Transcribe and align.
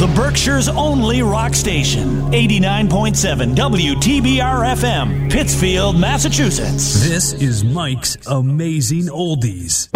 the 0.00 0.06
Berkshire's 0.16 0.70
only 0.70 1.22
rock 1.22 1.52
station. 1.52 2.08
89.7 2.32 3.54
WTBR 3.54 4.74
FM, 4.74 5.30
Pittsfield, 5.30 6.00
Massachusetts. 6.00 7.06
This 7.06 7.34
is 7.34 7.62
Mike's 7.62 8.16
Amazing 8.26 9.08
Oldies. 9.08 9.90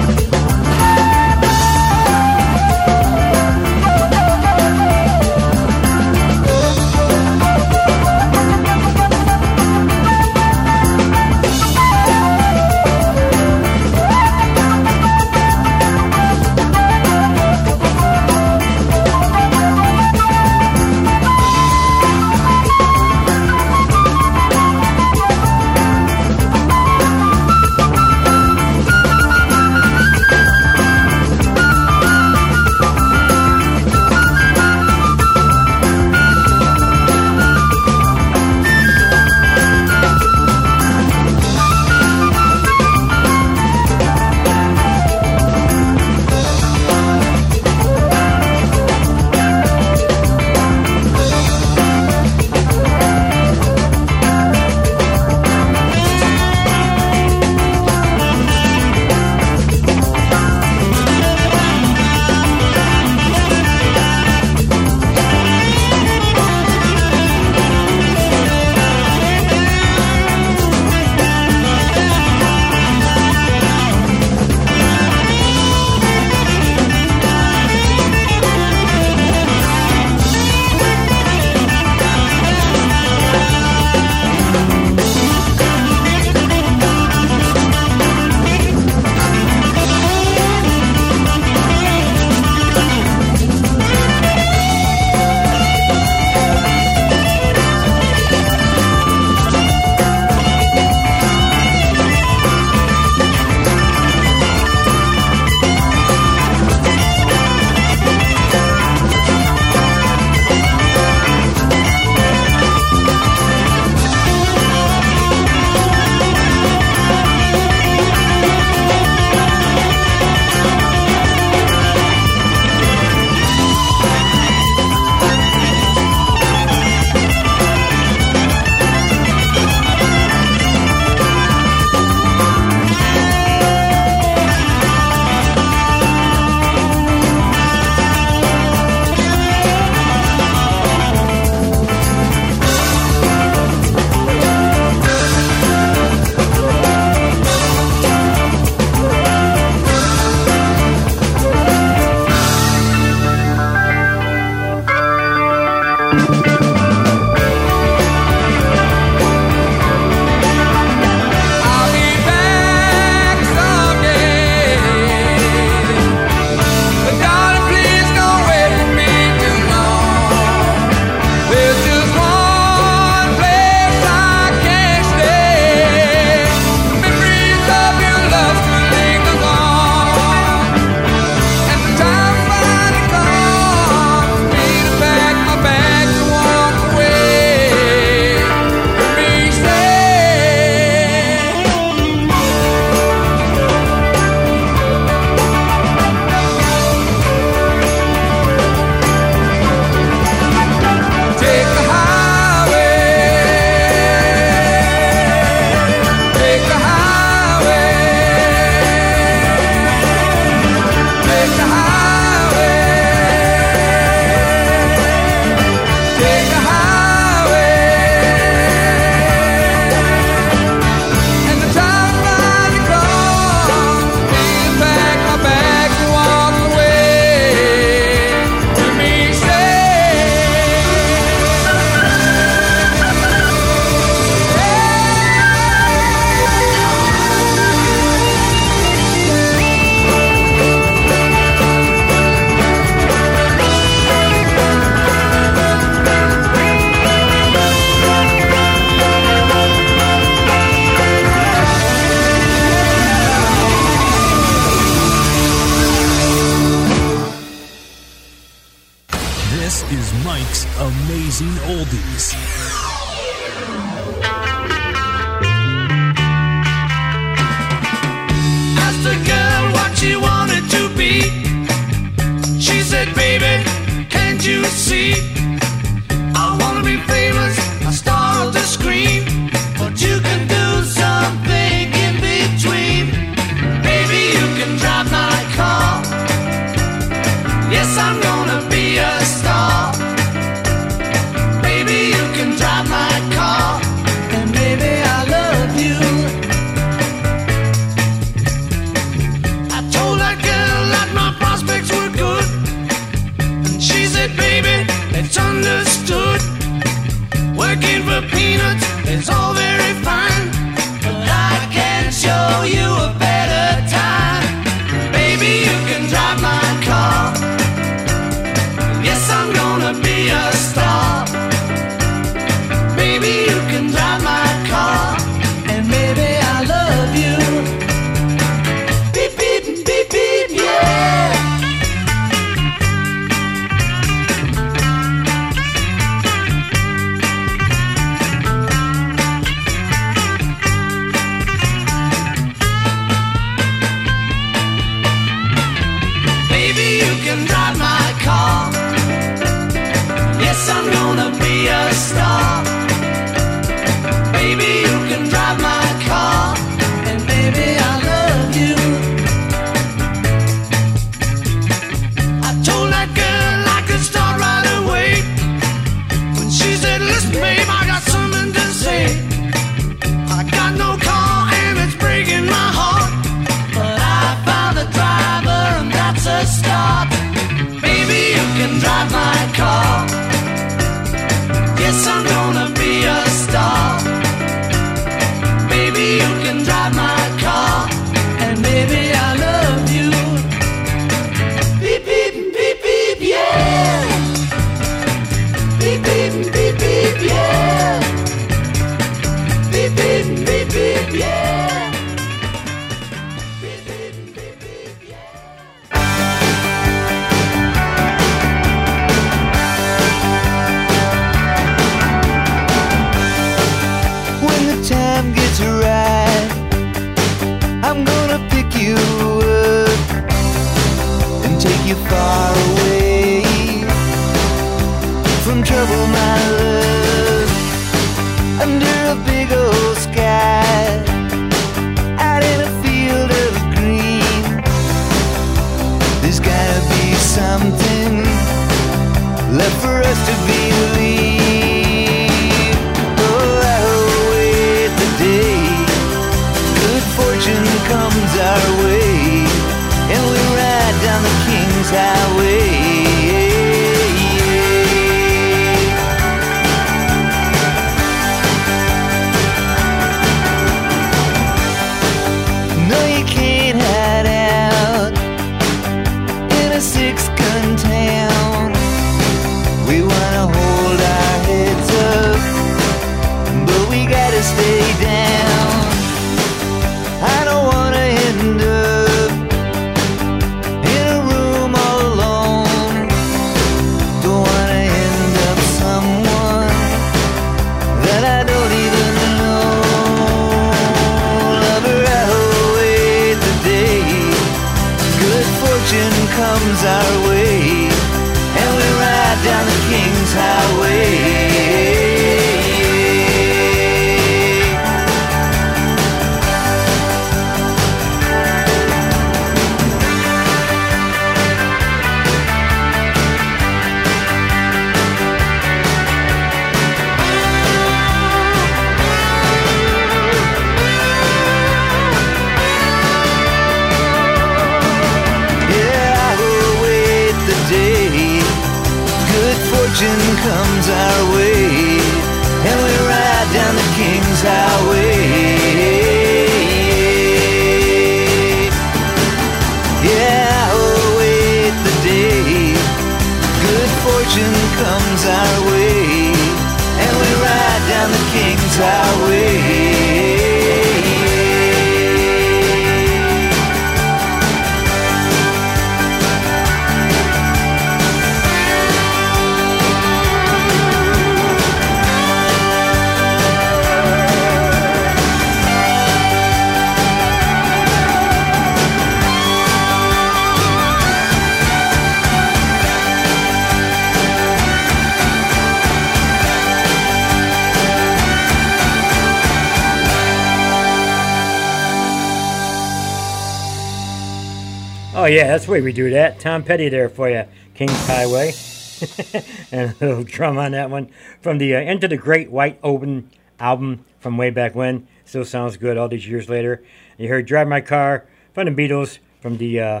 Yeah, 585.32 585.46
that's 585.46 585.64
the 585.64 585.72
way 585.72 585.80
we 585.80 585.94
do 585.94 586.10
that. 586.10 586.40
Tom 586.40 586.62
Petty 586.62 586.90
there 586.90 587.08
for 587.08 587.30
you, 587.30 587.44
King's 587.72 588.06
Highway, 588.06 588.52
and 589.72 589.90
a 589.92 589.96
little 589.98 590.24
drum 590.24 590.58
on 590.58 590.72
that 590.72 590.90
one 590.90 591.08
from 591.40 591.56
the 591.56 591.74
uh, 591.74 591.80
Into 591.80 592.06
the 592.06 592.18
Great 592.18 592.50
Wide 592.50 592.76
Open 592.82 593.30
album 593.58 594.04
from 594.20 594.36
way 594.36 594.50
back 594.50 594.74
when. 594.74 595.08
Still 595.24 595.46
sounds 595.46 595.78
good 595.78 595.96
all 595.96 596.06
these 596.06 596.28
years 596.28 596.50
later. 596.50 596.84
You 597.16 597.28
heard 597.28 597.46
"Drive 597.46 597.66
My 597.66 597.80
Car" 597.80 598.26
from 598.52 598.66
the 598.66 598.72
Beatles 598.72 599.20
from 599.40 599.56
the 599.56 599.80
uh, 599.80 600.00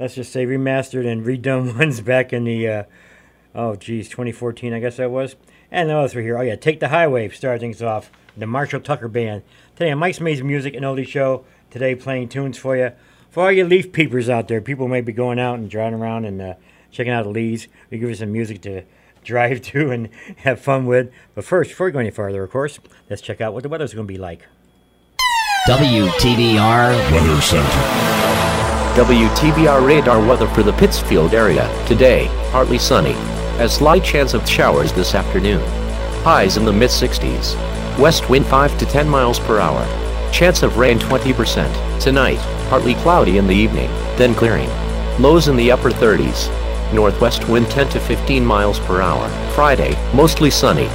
let's 0.00 0.16
just 0.16 0.32
say 0.32 0.44
remastered 0.44 1.06
and 1.06 1.24
redone 1.24 1.76
ones 1.78 2.00
back 2.00 2.32
in 2.32 2.42
the 2.42 2.68
uh, 2.68 2.82
oh 3.54 3.76
geez 3.76 4.08
2014 4.08 4.72
I 4.72 4.80
guess 4.80 4.96
that 4.96 5.12
was. 5.12 5.36
And 5.70 5.90
the 5.90 5.96
others 5.96 6.16
were 6.16 6.22
here. 6.22 6.38
Oh 6.38 6.42
yeah, 6.42 6.56
"Take 6.56 6.80
the 6.80 6.88
Highway" 6.88 7.28
start 7.28 7.60
things 7.60 7.82
off. 7.82 8.10
The 8.36 8.48
Marshall 8.48 8.80
Tucker 8.80 9.06
Band. 9.06 9.44
Today 9.76 9.92
on 9.92 9.98
Mike's 9.98 10.18
Amazing 10.18 10.48
Music 10.48 10.74
and 10.74 10.84
Oldie 10.84 11.06
Show. 11.06 11.44
Today 11.70 11.94
playing 11.94 12.30
tunes 12.30 12.58
for 12.58 12.76
you. 12.76 12.90
For 13.36 13.44
all 13.44 13.52
you 13.52 13.66
leaf 13.66 13.92
peepers 13.92 14.30
out 14.30 14.48
there, 14.48 14.62
people 14.62 14.88
may 14.88 15.02
be 15.02 15.12
going 15.12 15.38
out 15.38 15.58
and 15.58 15.68
driving 15.68 16.00
around 16.00 16.24
and 16.24 16.40
uh, 16.40 16.54
checking 16.90 17.12
out 17.12 17.24
the 17.24 17.28
leaves. 17.28 17.68
We 17.90 17.98
give 17.98 18.08
you 18.08 18.14
some 18.14 18.32
music 18.32 18.62
to 18.62 18.84
drive 19.24 19.60
to 19.60 19.90
and 19.90 20.08
have 20.38 20.58
fun 20.58 20.86
with. 20.86 21.12
But 21.34 21.44
first, 21.44 21.68
before 21.68 21.84
we 21.84 21.92
go 21.92 21.98
any 21.98 22.10
farther, 22.10 22.42
of 22.42 22.50
course, 22.50 22.78
let's 23.10 23.20
check 23.20 23.42
out 23.42 23.52
what 23.52 23.62
the 23.62 23.68
weather's 23.68 23.92
going 23.92 24.06
to 24.06 24.10
be 24.10 24.16
like. 24.16 24.46
WTBR 25.68 27.12
Weather 27.12 27.40
Center. 27.42 27.68
WTBR 29.04 29.86
radar 29.86 30.26
weather 30.26 30.48
for 30.48 30.62
the 30.62 30.72
Pittsfield 30.72 31.34
area. 31.34 31.68
Today, 31.86 32.30
partly 32.52 32.78
sunny. 32.78 33.12
A 33.62 33.68
slight 33.68 34.02
chance 34.02 34.32
of 34.32 34.48
showers 34.48 34.94
this 34.94 35.14
afternoon. 35.14 35.60
Highs 36.22 36.56
in 36.56 36.64
the 36.64 36.72
mid 36.72 36.88
60s. 36.88 37.54
West 37.98 38.30
wind 38.30 38.46
5 38.46 38.78
to 38.78 38.86
10 38.86 39.06
miles 39.06 39.38
per 39.38 39.60
hour. 39.60 40.05
Chance 40.32 40.62
of 40.62 40.76
rain 40.76 40.98
20%. 40.98 42.00
Tonight, 42.00 42.38
partly 42.68 42.94
cloudy 42.94 43.38
in 43.38 43.46
the 43.46 43.54
evening, 43.54 43.88
then 44.16 44.34
clearing. 44.34 44.68
Lows 45.20 45.48
in 45.48 45.56
the 45.56 45.70
upper 45.70 45.90
30s. 45.90 46.50
Northwest 46.92 47.48
wind 47.48 47.66
10 47.68 47.88
to 47.90 48.00
15 48.00 48.44
miles 48.44 48.78
per 48.80 49.00
hour. 49.00 49.28
Friday, 49.54 49.96
mostly 50.14 50.50
sunny. 50.50 50.86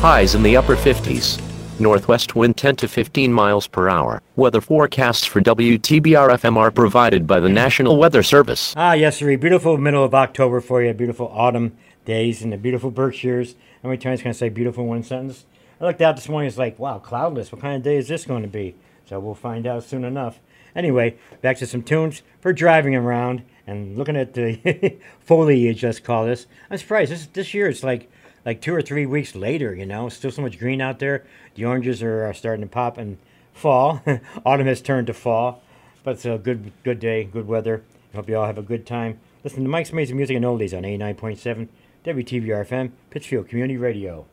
Highs 0.00 0.34
in 0.34 0.42
the 0.42 0.56
upper 0.56 0.76
50s. 0.76 1.40
Northwest 1.80 2.36
wind 2.36 2.56
10 2.58 2.76
to 2.76 2.88
15 2.88 3.32
miles 3.32 3.66
per 3.66 3.88
hour. 3.88 4.22
Weather 4.36 4.60
forecasts 4.60 5.24
for 5.24 5.40
WTBR 5.40 6.28
FM 6.28 6.56
are 6.56 6.70
provided 6.70 7.26
by 7.26 7.40
the 7.40 7.48
National 7.48 7.96
Weather 7.96 8.22
Service. 8.22 8.74
Ah, 8.76 8.92
yes, 8.92 9.16
sir. 9.16 9.36
Beautiful 9.38 9.78
middle 9.78 10.04
of 10.04 10.14
October 10.14 10.60
for 10.60 10.82
you. 10.82 10.92
Beautiful 10.92 11.28
autumn 11.28 11.76
days 12.04 12.42
in 12.42 12.50
the 12.50 12.58
beautiful 12.58 12.90
Berkshires. 12.90 13.54
How 13.82 13.88
many 13.88 13.98
times 13.98 14.20
can 14.20 14.28
I 14.28 14.32
say 14.32 14.50
beautiful 14.50 14.84
in 14.84 14.90
one 14.90 15.02
sentence? 15.02 15.46
I 15.80 15.84
looked 15.86 16.02
out 16.02 16.16
this 16.16 16.28
morning. 16.28 16.48
It's 16.48 16.58
like, 16.58 16.78
wow, 16.78 16.98
cloudless. 16.98 17.50
What 17.50 17.62
kind 17.62 17.76
of 17.76 17.82
day 17.82 17.96
is 17.96 18.08
this 18.08 18.26
going 18.26 18.42
to 18.42 18.48
be? 18.48 18.74
So 19.06 19.18
we'll 19.18 19.34
find 19.34 19.66
out 19.66 19.82
soon 19.82 20.04
enough. 20.04 20.38
Anyway, 20.76 21.16
back 21.40 21.56
to 21.58 21.66
some 21.66 21.82
tunes 21.82 22.22
for 22.40 22.52
driving 22.52 22.94
around 22.94 23.42
and 23.66 23.96
looking 23.96 24.16
at 24.16 24.34
the 24.34 24.98
foliage. 25.20 25.82
Let's 25.82 25.98
call 25.98 26.26
this. 26.26 26.46
I'm 26.70 26.78
surprised. 26.78 27.10
This 27.10 27.26
this 27.26 27.54
year 27.54 27.68
it's 27.68 27.82
like 27.82 28.10
like 28.44 28.60
two 28.60 28.74
or 28.74 28.82
three 28.82 29.06
weeks 29.06 29.34
later. 29.34 29.74
You 29.74 29.86
know, 29.86 30.08
still 30.08 30.30
so 30.30 30.42
much 30.42 30.58
green 30.58 30.80
out 30.80 30.98
there. 30.98 31.24
The 31.54 31.64
oranges 31.64 32.02
are, 32.02 32.24
are 32.26 32.34
starting 32.34 32.64
to 32.64 32.70
pop 32.70 32.98
and 32.98 33.18
fall. 33.52 34.02
Autumn 34.44 34.66
has 34.66 34.80
turned 34.80 35.08
to 35.08 35.14
fall, 35.14 35.62
but 36.04 36.12
it's 36.12 36.24
a 36.24 36.38
good 36.38 36.72
good 36.84 37.00
day, 37.00 37.24
good 37.24 37.48
weather. 37.48 37.82
Hope 38.14 38.28
you 38.28 38.36
all 38.36 38.46
have 38.46 38.58
a 38.58 38.62
good 38.62 38.86
time. 38.86 39.18
Listen 39.42 39.62
to 39.64 39.68
Mike's 39.68 39.90
Amazing 39.90 40.18
Music 40.18 40.36
and 40.36 40.44
Oldies 40.44 40.76
on 40.76 40.82
89.7 40.82 41.68
WTBR 42.04 42.66
FM, 42.66 42.90
Pittsfield 43.10 43.48
Community 43.48 43.76
Radio. 43.76 44.26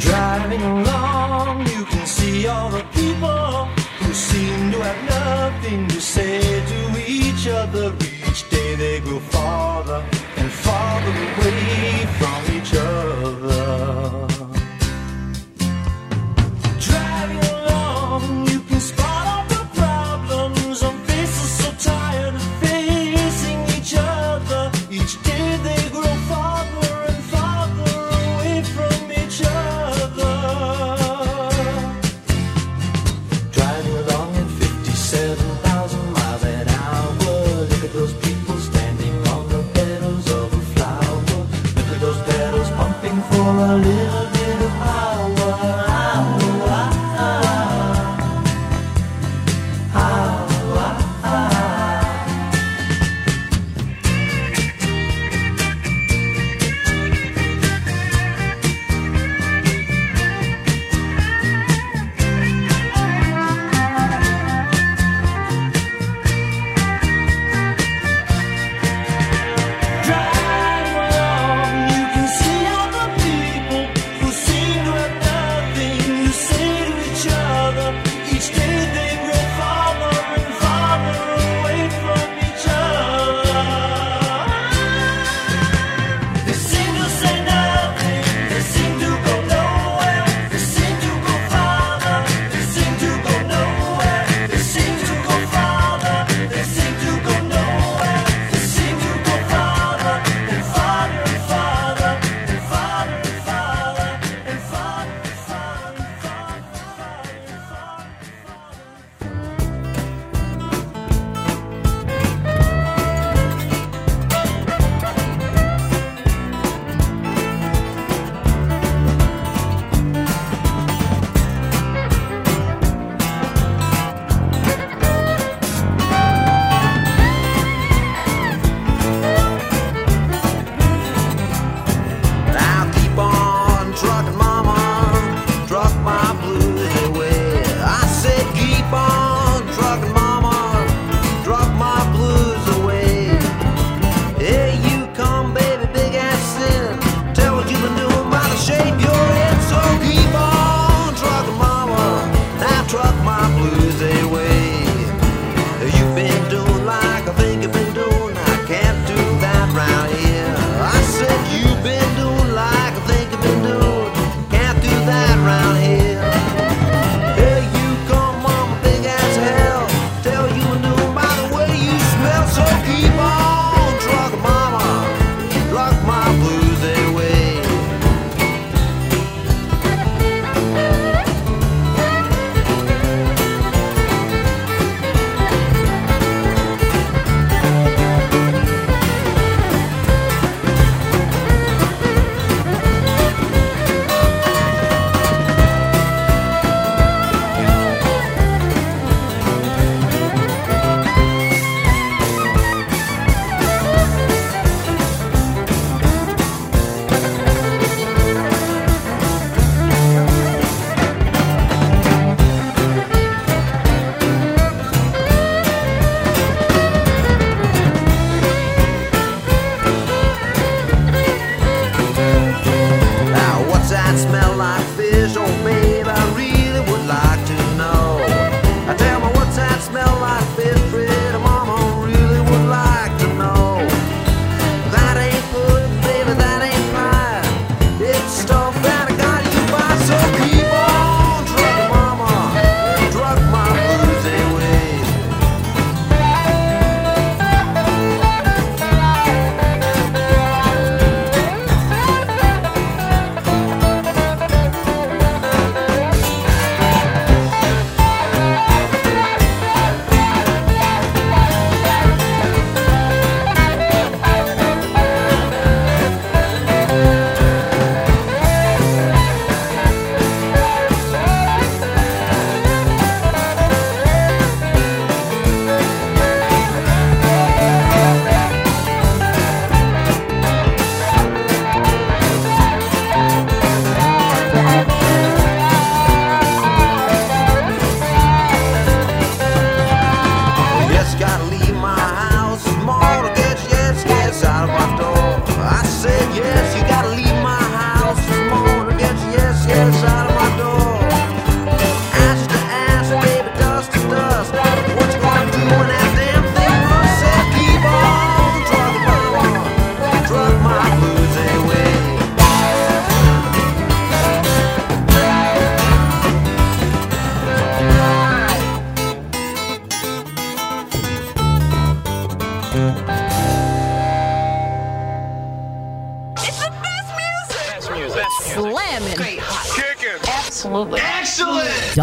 Driving 0.00 0.62
along, 0.62 1.66
you 1.66 1.84
can 1.84 2.06
see 2.06 2.46
all 2.46 2.70
the 2.70 2.82
people 2.94 3.66
who 4.00 4.14
seem 4.14 4.72
to 4.72 4.78
have 4.80 5.02
nothing 5.04 5.86
to 5.88 6.00
say 6.00 6.40
to 6.40 7.04
each 7.06 7.46
other. 7.46 7.92
Each 8.26 8.48
day 8.48 8.76
they 8.76 9.00
grow 9.00 9.18
farther 9.18 10.02
and 10.38 10.50
farther 10.50 11.10
away 11.10 12.06
from 12.18 12.56
each 12.56 12.74
other. 12.74 14.29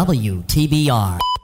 WTBR. 0.08 1.37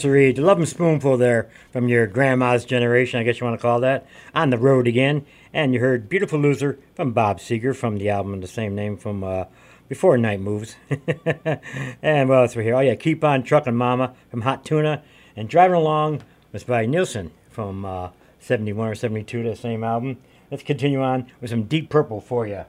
to 0.00 0.10
read. 0.10 0.36
The 0.36 0.42
Lovin' 0.42 0.66
Spoonful 0.66 1.16
there 1.16 1.48
from 1.72 1.88
your 1.88 2.06
grandma's 2.06 2.64
generation, 2.64 3.20
I 3.20 3.22
guess 3.22 3.40
you 3.40 3.46
want 3.46 3.58
to 3.58 3.62
call 3.62 3.80
that. 3.80 4.06
On 4.34 4.50
the 4.50 4.58
Road 4.58 4.86
Again. 4.86 5.24
And 5.52 5.74
you 5.74 5.80
heard 5.80 6.08
Beautiful 6.08 6.38
Loser 6.38 6.78
from 6.94 7.12
Bob 7.12 7.38
Seger 7.38 7.74
from 7.74 7.98
the 7.98 8.08
album 8.08 8.34
of 8.34 8.40
the 8.40 8.46
same 8.46 8.74
name 8.74 8.96
from 8.96 9.24
uh, 9.24 9.44
Before 9.88 10.16
Night 10.16 10.40
Moves. 10.40 10.76
and 12.02 12.28
what 12.28 12.38
else 12.38 12.56
we 12.56 12.64
here? 12.64 12.76
Oh, 12.76 12.80
yeah, 12.80 12.94
Keep 12.94 13.24
On 13.24 13.42
Truckin' 13.42 13.74
Mama 13.74 14.14
from 14.30 14.42
Hot 14.42 14.64
Tuna. 14.64 15.02
And 15.36 15.48
Driving 15.48 15.76
Along 15.76 16.22
was 16.52 16.64
by 16.64 16.86
Nilsson 16.86 17.30
from 17.48 17.84
uh, 17.84 18.10
71 18.38 18.88
or 18.88 18.94
72, 18.94 19.42
the 19.42 19.56
same 19.56 19.84
album. 19.84 20.18
Let's 20.50 20.62
continue 20.62 21.02
on 21.02 21.26
with 21.40 21.50
some 21.50 21.64
Deep 21.64 21.90
Purple 21.90 22.20
for 22.20 22.46
you. 22.46 22.64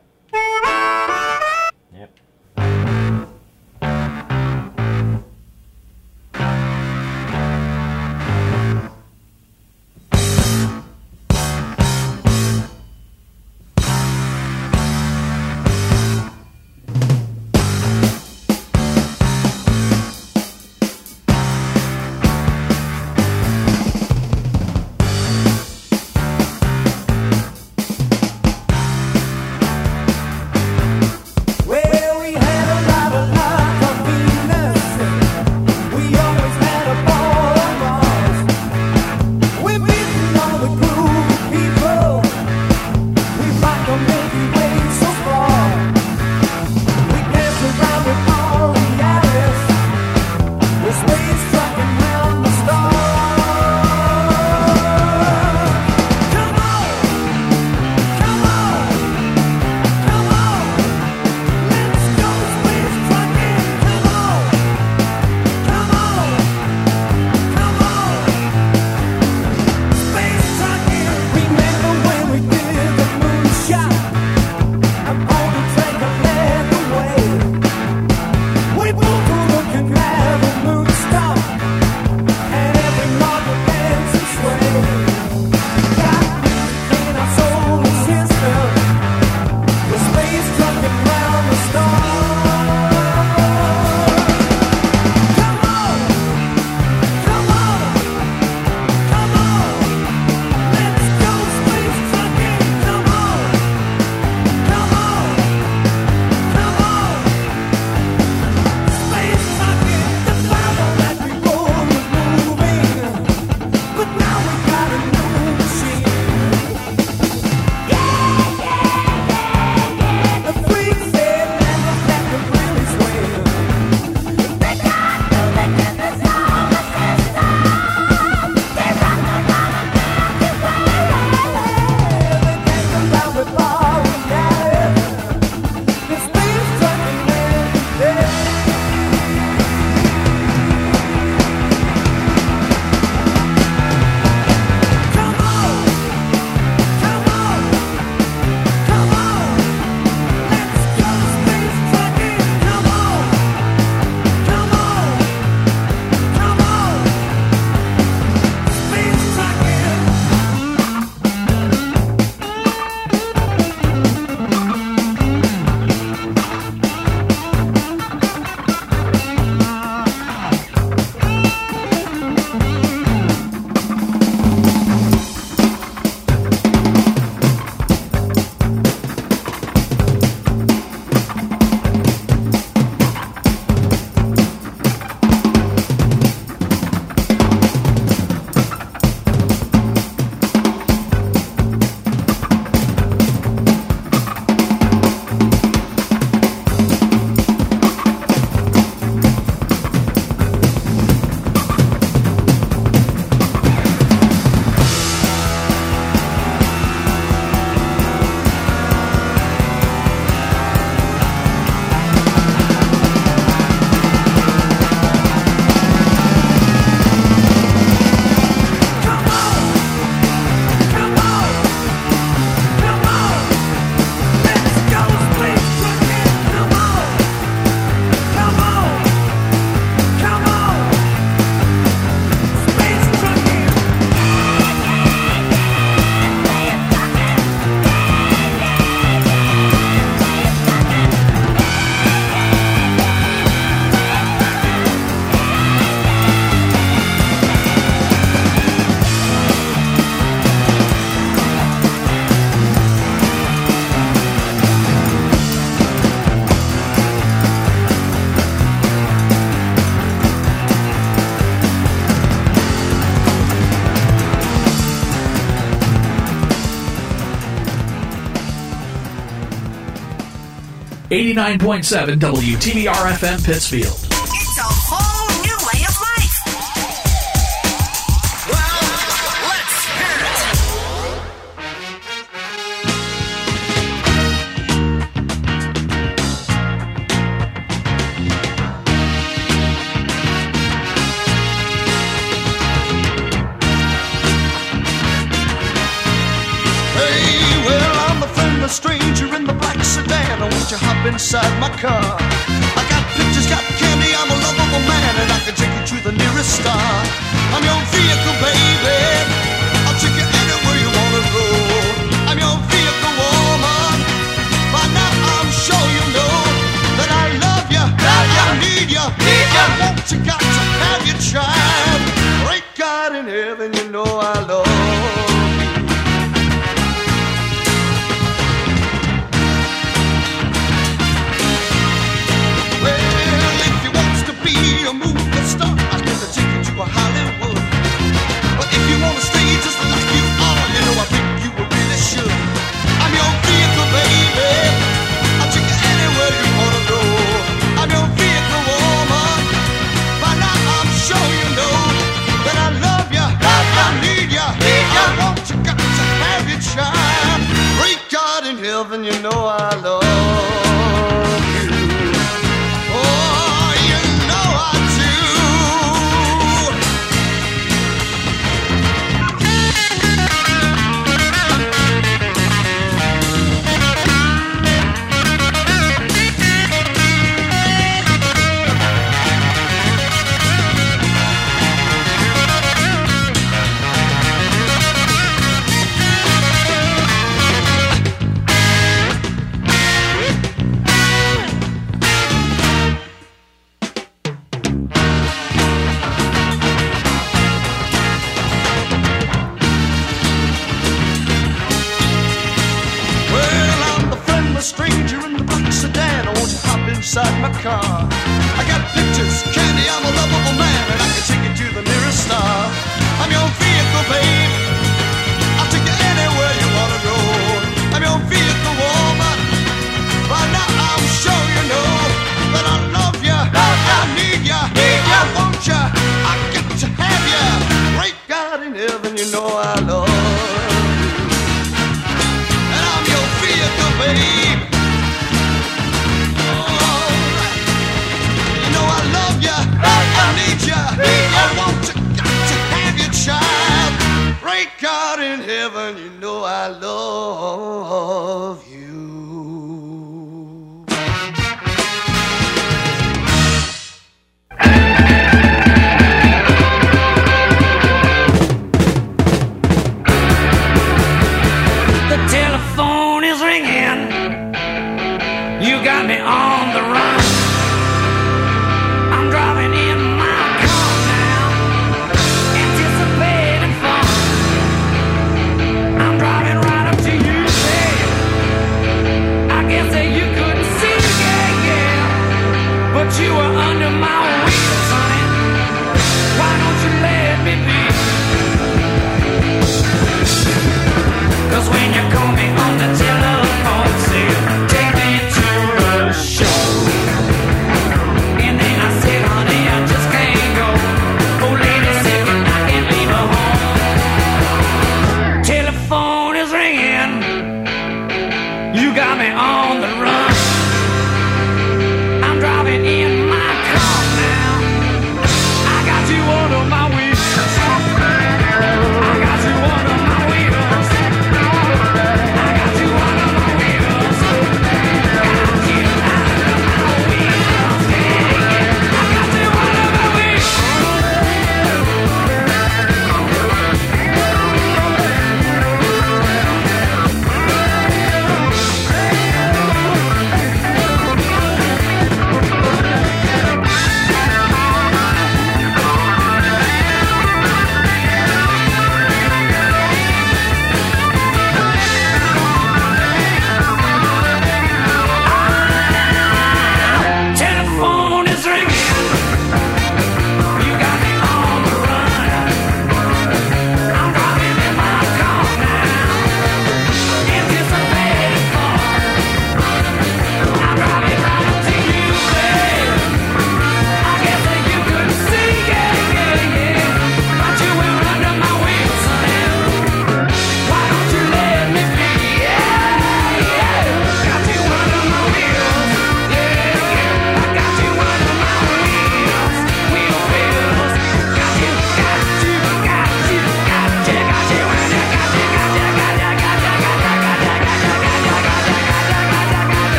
89.7 271.22 272.18
WTBR 272.18 273.12
FM 273.14 273.46
Pittsfield. 273.46 274.01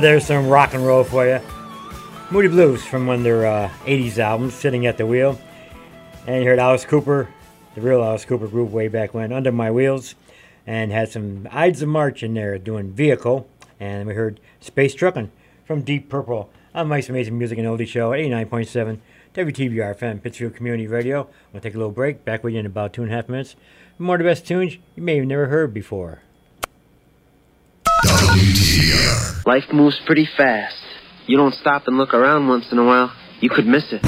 There's 0.00 0.26
some 0.26 0.48
rock 0.48 0.72
and 0.72 0.86
roll 0.86 1.04
for 1.04 1.26
you. 1.26 1.40
Moody 2.30 2.48
Blues 2.48 2.84
from 2.84 3.06
one 3.06 3.18
of 3.18 3.22
their 3.22 3.46
uh, 3.46 3.68
80s 3.84 4.18
albums, 4.18 4.54
Sitting 4.54 4.86
at 4.86 4.96
the 4.96 5.04
Wheel. 5.04 5.38
And 6.26 6.42
you 6.42 6.48
heard 6.48 6.58
Alice 6.58 6.84
Cooper, 6.84 7.28
the 7.74 7.80
real 7.80 8.02
Alice 8.02 8.24
Cooper 8.24 8.48
group 8.48 8.70
way 8.70 8.88
back 8.88 9.12
when, 9.12 9.32
Under 9.32 9.52
My 9.52 9.70
Wheels. 9.70 10.14
And 10.66 10.92
had 10.92 11.10
some 11.10 11.48
Ides 11.50 11.82
of 11.82 11.88
March 11.88 12.22
in 12.22 12.34
there 12.34 12.56
doing 12.58 12.92
Vehicle. 12.92 13.48
And 13.78 14.06
we 14.06 14.14
heard 14.14 14.40
Space 14.60 14.94
Truckin' 14.94 15.30
from 15.66 15.82
Deep 15.82 16.08
Purple 16.08 16.50
on 16.74 16.88
Mike's 16.88 17.08
Amazing 17.08 17.36
Music 17.36 17.58
and 17.58 17.66
Oldie 17.66 17.86
Show 17.86 18.12
at 18.12 18.20
89.7 18.20 18.98
WTBR 19.34 19.98
FM, 19.98 20.22
Pittsfield 20.22 20.54
Community 20.54 20.86
Radio. 20.86 21.28
We'll 21.52 21.60
take 21.62 21.74
a 21.74 21.78
little 21.78 21.92
break. 21.92 22.24
Back 22.24 22.42
with 22.42 22.54
you 22.54 22.60
in 22.60 22.66
about 22.66 22.92
two 22.92 23.02
and 23.02 23.12
a 23.12 23.14
half 23.14 23.28
minutes. 23.28 23.56
More 23.98 24.14
of 24.14 24.20
the 24.20 24.24
best 24.24 24.46
tunes 24.46 24.78
you 24.96 25.02
may 25.02 25.16
have 25.18 25.26
never 25.26 25.46
heard 25.48 25.74
before. 25.74 26.20
Life 29.50 29.72
moves 29.72 29.98
pretty 30.06 30.28
fast. 30.36 30.76
You 31.26 31.36
don't 31.36 31.56
stop 31.56 31.88
and 31.88 31.98
look 31.98 32.14
around 32.14 32.46
once 32.46 32.70
in 32.70 32.78
a 32.78 32.84
while, 32.84 33.12
you 33.40 33.50
could 33.50 33.66
miss 33.66 33.82
it. 33.92 34.00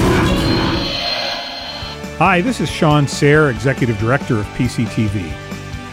Hi, 2.17 2.39
this 2.39 2.61
is 2.61 2.69
Shawn 2.69 3.09
Serre, 3.09 3.49
Executive 3.49 3.97
Director 3.97 4.37
of 4.37 4.45
PCTV. 4.55 5.29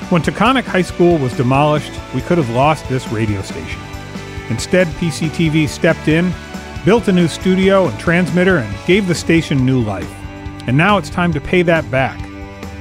When 0.09 0.23
Taconic 0.23 0.63
High 0.63 0.83
School 0.83 1.19
was 1.19 1.37
demolished, 1.37 1.91
we 2.15 2.21
could 2.21 2.39
have 2.39 2.49
lost 2.51 2.89
this 2.89 3.11
radio 3.11 3.43
station. 3.43 3.81
Instead, 4.51 4.87
PCTV 4.87 5.69
stepped 5.69 6.07
in, 6.07 6.33
built 6.85 7.09
a 7.09 7.13
new 7.13 7.27
studio 7.27 7.89
and 7.89 7.99
transmitter, 7.99 8.59
and 8.59 8.87
gave 8.87 9.09
the 9.09 9.17
station 9.17 9.67
new 9.67 9.83
life. 9.83 10.13
And 10.69 10.77
now 10.77 10.97
it's 10.97 11.11
time 11.11 11.33
to 11.33 11.41
pay 11.41 11.63
that 11.63 11.91
back. 11.91 12.25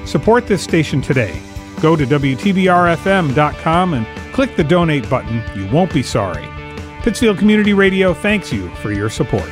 Support 0.06 0.46
this 0.46 0.62
station 0.62 1.02
today. 1.02 1.42
Go 1.82 1.96
to 1.96 2.06
WTBRFM.com 2.06 3.94
and 3.96 4.34
click 4.34 4.56
the 4.56 4.64
donate 4.64 5.10
button. 5.10 5.42
You 5.56 5.68
won't 5.72 5.92
be 5.92 6.04
sorry. 6.04 6.48
Pittsfield 7.04 7.38
Community 7.38 7.74
Radio 7.74 8.14
thanks 8.14 8.52
you 8.52 8.70
for 8.76 8.92
your 8.92 9.10
support. 9.10 9.50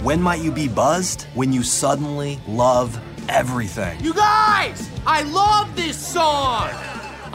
When 0.00 0.22
might 0.22 0.40
you 0.40 0.52
be 0.52 0.68
buzzed? 0.68 1.22
When 1.34 1.52
you 1.52 1.64
suddenly 1.64 2.38
love 2.46 3.00
everything. 3.28 3.98
You 3.98 4.14
guys, 4.14 4.88
I 5.04 5.22
love 5.22 5.74
this 5.74 5.96
song. 5.96 6.68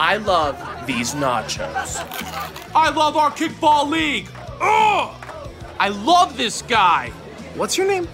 I 0.00 0.16
love 0.16 0.86
these 0.86 1.14
nachos. 1.14 1.98
I 2.74 2.88
love 2.88 3.18
our 3.18 3.30
kickball 3.30 3.90
league. 3.90 4.28
Ugh! 4.62 5.14
I 5.78 5.88
love 5.90 6.38
this 6.38 6.62
guy. 6.62 7.10
What's 7.54 7.76
your 7.76 7.86
name? 7.86 8.08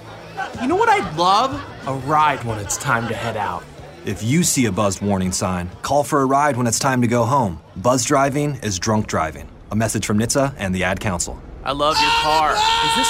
You 0.61 0.67
know 0.67 0.77
what 0.77 0.89
I'd 0.89 1.17
love? 1.17 1.55
A 1.87 1.95
ride 1.95 2.43
when 2.45 2.59
it's 2.59 2.77
time 2.77 3.07
to 3.09 3.15
head 3.15 3.37
out. 3.37 3.63
If 4.05 4.23
you 4.23 4.43
see 4.43 4.67
a 4.67 4.73
buzzed 4.73 5.01
warning 5.01 5.31
sign, 5.31 5.71
call 5.83 6.03
for 6.03 6.23
a 6.23 6.27
ride 6.27 6.57
when 6.57 6.67
it's 6.67 6.79
time 6.79 7.01
to 7.03 7.07
go 7.07 7.25
home. 7.25 7.61
Buzz 7.77 8.05
driving 8.05 8.57
is 8.63 8.79
drunk 8.79 9.07
driving. 9.07 9.50
A 9.71 9.77
message 9.77 10.05
from 10.05 10.19
NHTSA 10.19 10.55
and 10.59 10.75
the 10.75 10.83
Ad 10.83 10.99
Council. 10.99 11.41
I 11.63 11.73
love 11.73 11.97
your 12.01 12.11
car. 12.23 12.53
Is 12.53 12.97
this 12.97 13.07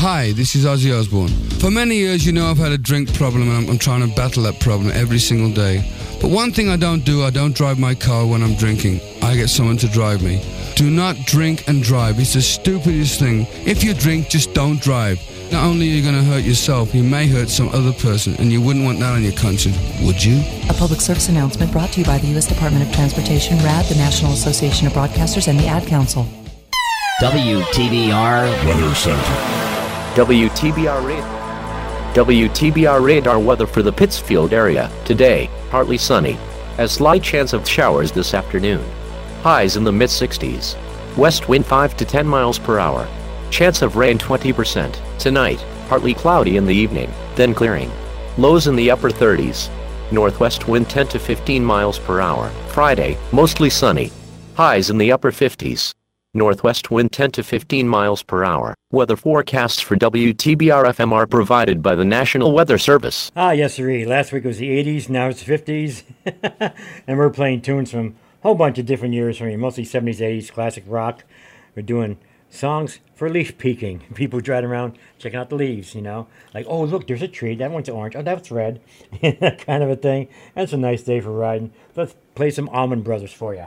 Hi, 0.00 0.32
this 0.32 0.54
is 0.54 0.64
Ozzy 0.64 0.98
Osbourne. 0.98 1.28
For 1.60 1.70
many 1.70 1.96
years, 1.96 2.24
you 2.24 2.32
know 2.32 2.46
I've 2.46 2.58
had 2.58 2.72
a 2.72 2.78
drink 2.78 3.14
problem 3.14 3.42
and 3.42 3.52
I'm, 3.52 3.70
I'm 3.70 3.78
trying 3.78 4.06
to 4.06 4.14
battle 4.14 4.42
that 4.44 4.58
problem 4.60 4.90
every 4.94 5.18
single 5.18 5.50
day. 5.50 5.90
But 6.20 6.30
one 6.30 6.50
thing 6.52 6.68
I 6.70 6.76
don't 6.76 7.04
do, 7.04 7.22
I 7.24 7.30
don't 7.30 7.54
drive 7.54 7.78
my 7.78 7.94
car 7.94 8.26
when 8.26 8.42
I'm 8.42 8.54
drinking. 8.54 9.00
I 9.22 9.36
get 9.36 9.48
someone 9.48 9.76
to 9.78 9.88
drive 9.88 10.22
me. 10.22 10.42
Do 10.76 10.90
not 10.90 11.16
drink 11.26 11.68
and 11.68 11.82
drive. 11.82 12.18
It's 12.18 12.34
the 12.34 12.42
stupidest 12.42 13.18
thing. 13.20 13.46
If 13.66 13.84
you 13.84 13.92
drink, 13.92 14.28
just 14.28 14.54
don't 14.54 14.80
drive. 14.80 15.18
Not 15.52 15.64
only 15.64 15.88
are 15.88 15.94
you 15.94 16.02
going 16.02 16.14
to 16.14 16.22
hurt 16.22 16.44
yourself, 16.44 16.94
you 16.94 17.02
may 17.02 17.26
hurt 17.26 17.48
some 17.48 17.68
other 17.68 17.92
person, 17.92 18.34
and 18.38 18.50
you 18.50 18.60
wouldn't 18.60 18.84
want 18.84 18.98
that 19.00 19.12
on 19.14 19.22
your 19.22 19.32
conscience, 19.32 19.76
would 20.02 20.22
you? 20.22 20.42
A 20.68 20.74
public 20.74 21.00
service 21.00 21.28
announcement 21.28 21.70
brought 21.70 21.92
to 21.92 22.00
you 22.00 22.06
by 22.06 22.18
the 22.18 22.26
U.S. 22.28 22.46
Department 22.46 22.86
of 22.86 22.92
Transportation, 22.94 23.58
RAD, 23.58 23.86
the 23.86 23.94
National 23.94 24.32
Association 24.32 24.86
of 24.86 24.92
Broadcasters, 24.92 25.48
and 25.48 25.58
the 25.58 25.66
Ad 25.66 25.86
Council. 25.86 26.26
WTBR 27.20 28.64
Weather 28.66 28.94
Center. 28.94 29.20
WTBR 30.14 31.06
radar. 31.06 32.14
WTBR 32.14 33.04
radar 33.04 33.38
weather 33.38 33.66
for 33.66 33.82
the 33.82 33.92
Pittsfield 33.92 34.52
area. 34.52 34.90
Today, 35.04 35.50
partly 35.70 35.98
sunny. 35.98 36.38
A 36.78 36.88
slight 36.88 37.22
chance 37.22 37.52
of 37.52 37.68
showers 37.68 38.12
this 38.12 38.34
afternoon. 38.34 38.84
Highs 39.42 39.76
in 39.76 39.84
the 39.84 39.92
mid 39.92 40.10
60s. 40.10 40.76
West 41.16 41.48
wind 41.48 41.66
5 41.66 41.96
to 41.96 42.04
10 42.04 42.26
miles 42.26 42.58
per 42.58 42.78
hour. 42.78 43.08
Chance 43.54 43.82
of 43.82 43.94
rain 43.94 44.18
20%. 44.18 44.98
Tonight, 45.20 45.64
partly 45.88 46.12
cloudy 46.12 46.56
in 46.56 46.66
the 46.66 46.74
evening, 46.74 47.08
then 47.36 47.54
clearing. 47.54 47.88
Lows 48.36 48.66
in 48.66 48.74
the 48.74 48.90
upper 48.90 49.10
30s. 49.10 49.70
Northwest 50.10 50.66
wind 50.66 50.90
10 50.90 51.06
to 51.06 51.20
15 51.20 51.64
miles 51.64 52.00
per 52.00 52.20
hour. 52.20 52.48
Friday, 52.70 53.16
mostly 53.30 53.70
sunny. 53.70 54.10
Highs 54.56 54.90
in 54.90 54.98
the 54.98 55.12
upper 55.12 55.30
50s. 55.30 55.94
Northwest 56.34 56.90
wind 56.90 57.12
10 57.12 57.30
to 57.30 57.44
15 57.44 57.86
miles 57.86 58.24
per 58.24 58.42
hour. 58.42 58.74
Weather 58.90 59.14
forecasts 59.14 59.78
for 59.78 59.94
WTBR 59.94 60.86
FM 60.86 61.12
are 61.12 61.28
provided 61.28 61.80
by 61.80 61.94
the 61.94 62.04
National 62.04 62.50
Weather 62.50 62.76
Service. 62.76 63.30
Ah, 63.36 63.52
yes, 63.52 63.74
sirree. 63.74 64.04
Last 64.04 64.32
week 64.32 64.42
was 64.42 64.58
the 64.58 64.70
80s, 64.82 65.08
now 65.08 65.28
it's 65.28 65.44
the 65.44 65.56
50s. 65.56 66.02
and 67.06 67.18
we're 67.18 67.30
playing 67.30 67.62
tunes 67.62 67.92
from 67.92 68.16
a 68.40 68.42
whole 68.42 68.56
bunch 68.56 68.78
of 68.80 68.86
different 68.86 69.14
years 69.14 69.38
from 69.38 69.56
mostly 69.60 69.84
70s, 69.84 70.18
80s, 70.18 70.50
classic 70.50 70.82
rock. 70.88 71.22
We're 71.76 71.82
doing 71.82 72.18
songs 72.54 73.00
for 73.14 73.28
leaf 73.28 73.58
peeping. 73.58 74.00
People 74.14 74.40
driving 74.40 74.70
around 74.70 74.98
checking 75.18 75.38
out 75.38 75.50
the 75.50 75.56
leaves, 75.56 75.94
you 75.94 76.02
know. 76.02 76.26
Like, 76.52 76.66
oh, 76.68 76.84
look, 76.84 77.06
there's 77.06 77.22
a 77.22 77.28
tree. 77.28 77.54
That 77.54 77.70
one's 77.70 77.88
orange. 77.88 78.16
Oh, 78.16 78.22
that's 78.22 78.50
red. 78.50 78.80
kind 79.22 79.82
of 79.82 79.90
a 79.90 79.96
thing. 79.96 80.28
And 80.54 80.64
it's 80.64 80.72
a 80.72 80.78
nice 80.78 81.02
day 81.02 81.20
for 81.20 81.32
riding. 81.32 81.72
Let's 81.96 82.14
play 82.34 82.50
some 82.50 82.68
Allman 82.68 83.02
Brothers 83.02 83.32
for 83.32 83.54
you. 83.54 83.66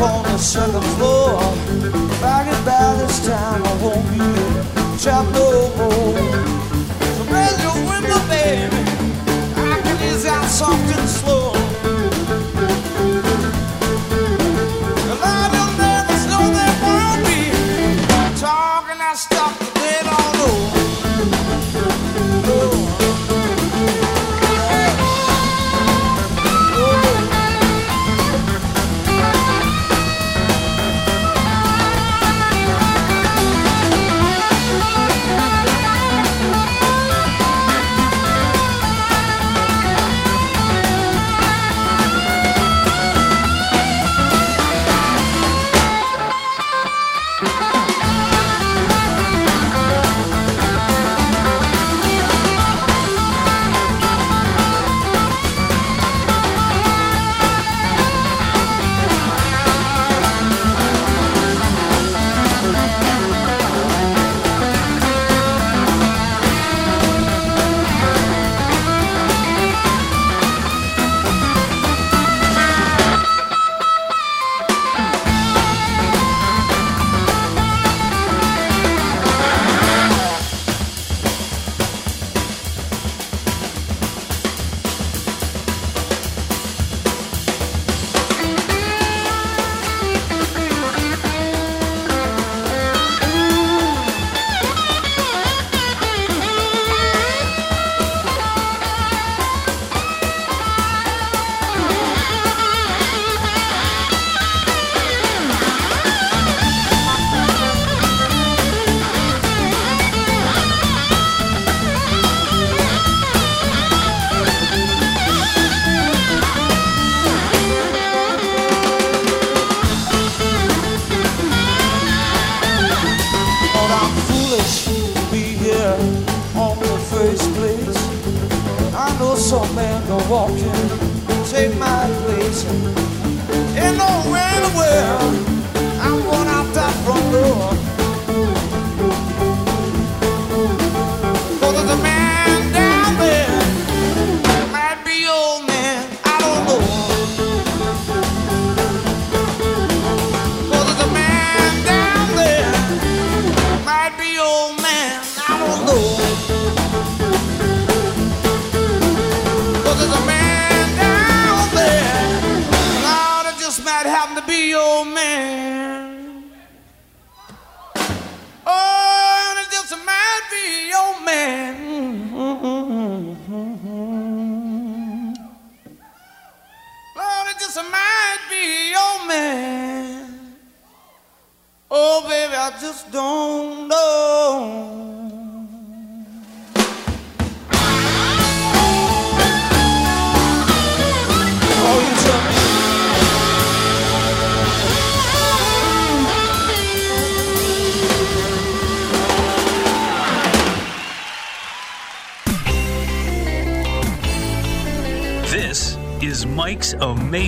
upon 0.00 0.22
the 0.22 0.38
second 0.38 0.82
floor. 0.96 1.38
back 2.22 2.46
and 2.46 2.64
by 2.64 2.94
this 2.96 3.26
time, 3.26 3.62
I 3.62 3.74
won't 3.82 4.06
be 4.10 4.98
trapped 4.98 5.30
no 5.32 5.74
more. 5.76 6.29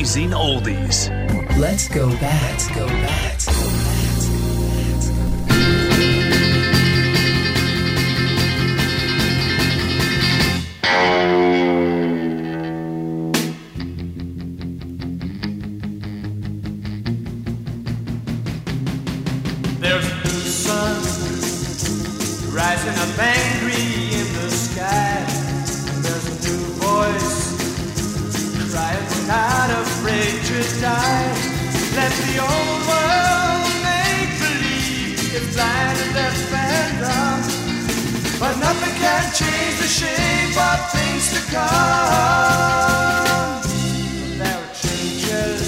Amazing 0.02 0.30
Oldies. 0.30 1.08
Let's 1.58 1.86
go 1.86 2.10
back. 2.18 2.50
Let's 2.50 2.68
go 2.74 2.88
back. 2.88 3.38
Rising 22.50 22.98
up 22.98 23.18
angry 23.20 24.18
in 24.18 24.26
the 24.34 24.50
sky. 24.50 25.24
There's 26.02 26.26
a 26.26 26.50
new 26.50 26.58
voice 26.82 27.42
crying, 28.72 29.06
We're 29.28 29.81
not 30.62 30.98
afraid. 30.98 31.62
Let 31.96 32.12
the 32.12 32.38
old 32.38 32.80
world 32.90 33.66
make 33.82 34.30
believe 34.38 35.34
it's 35.34 35.50
blind 35.54 35.98
and 35.98 36.12
deaf 36.14 36.52
and 36.54 36.92
dumb. 37.02 37.42
But 38.38 38.54
nothing 38.58 38.94
can 38.94 39.24
change 39.34 39.74
the 39.78 39.88
shape 39.88 40.56
of 40.56 40.78
things 40.94 41.24
to 41.34 41.40
come. 41.50 42.82
There 44.38 44.58
are 44.62 44.72
changes 44.74 45.62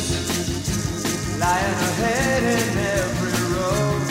lying 1.38 1.78
ahead 1.90 2.42
in 2.42 2.78
every 2.98 3.36
road. 3.54 4.02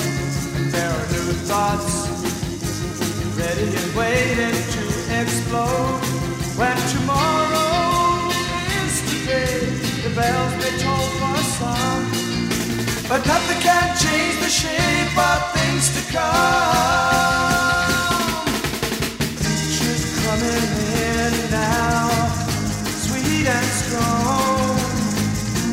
There 0.72 0.92
are 0.92 1.08
new 1.16 1.30
thoughts 1.48 1.94
ready 3.38 3.70
and 3.76 3.90
waiting 3.96 4.58
to 4.76 4.84
explode. 5.22 5.93
But 13.14 13.28
nothing 13.28 13.62
can 13.62 13.96
change 13.96 14.40
the 14.40 14.50
shape 14.50 15.16
of 15.16 15.52
things 15.54 15.86
to 15.94 16.02
come. 16.12 16.34
Future's 19.38 20.06
coming 20.26 20.66
in 20.98 21.34
now, 21.52 22.10
sweet 23.06 23.46
and 23.46 23.70
strong. 23.82 24.78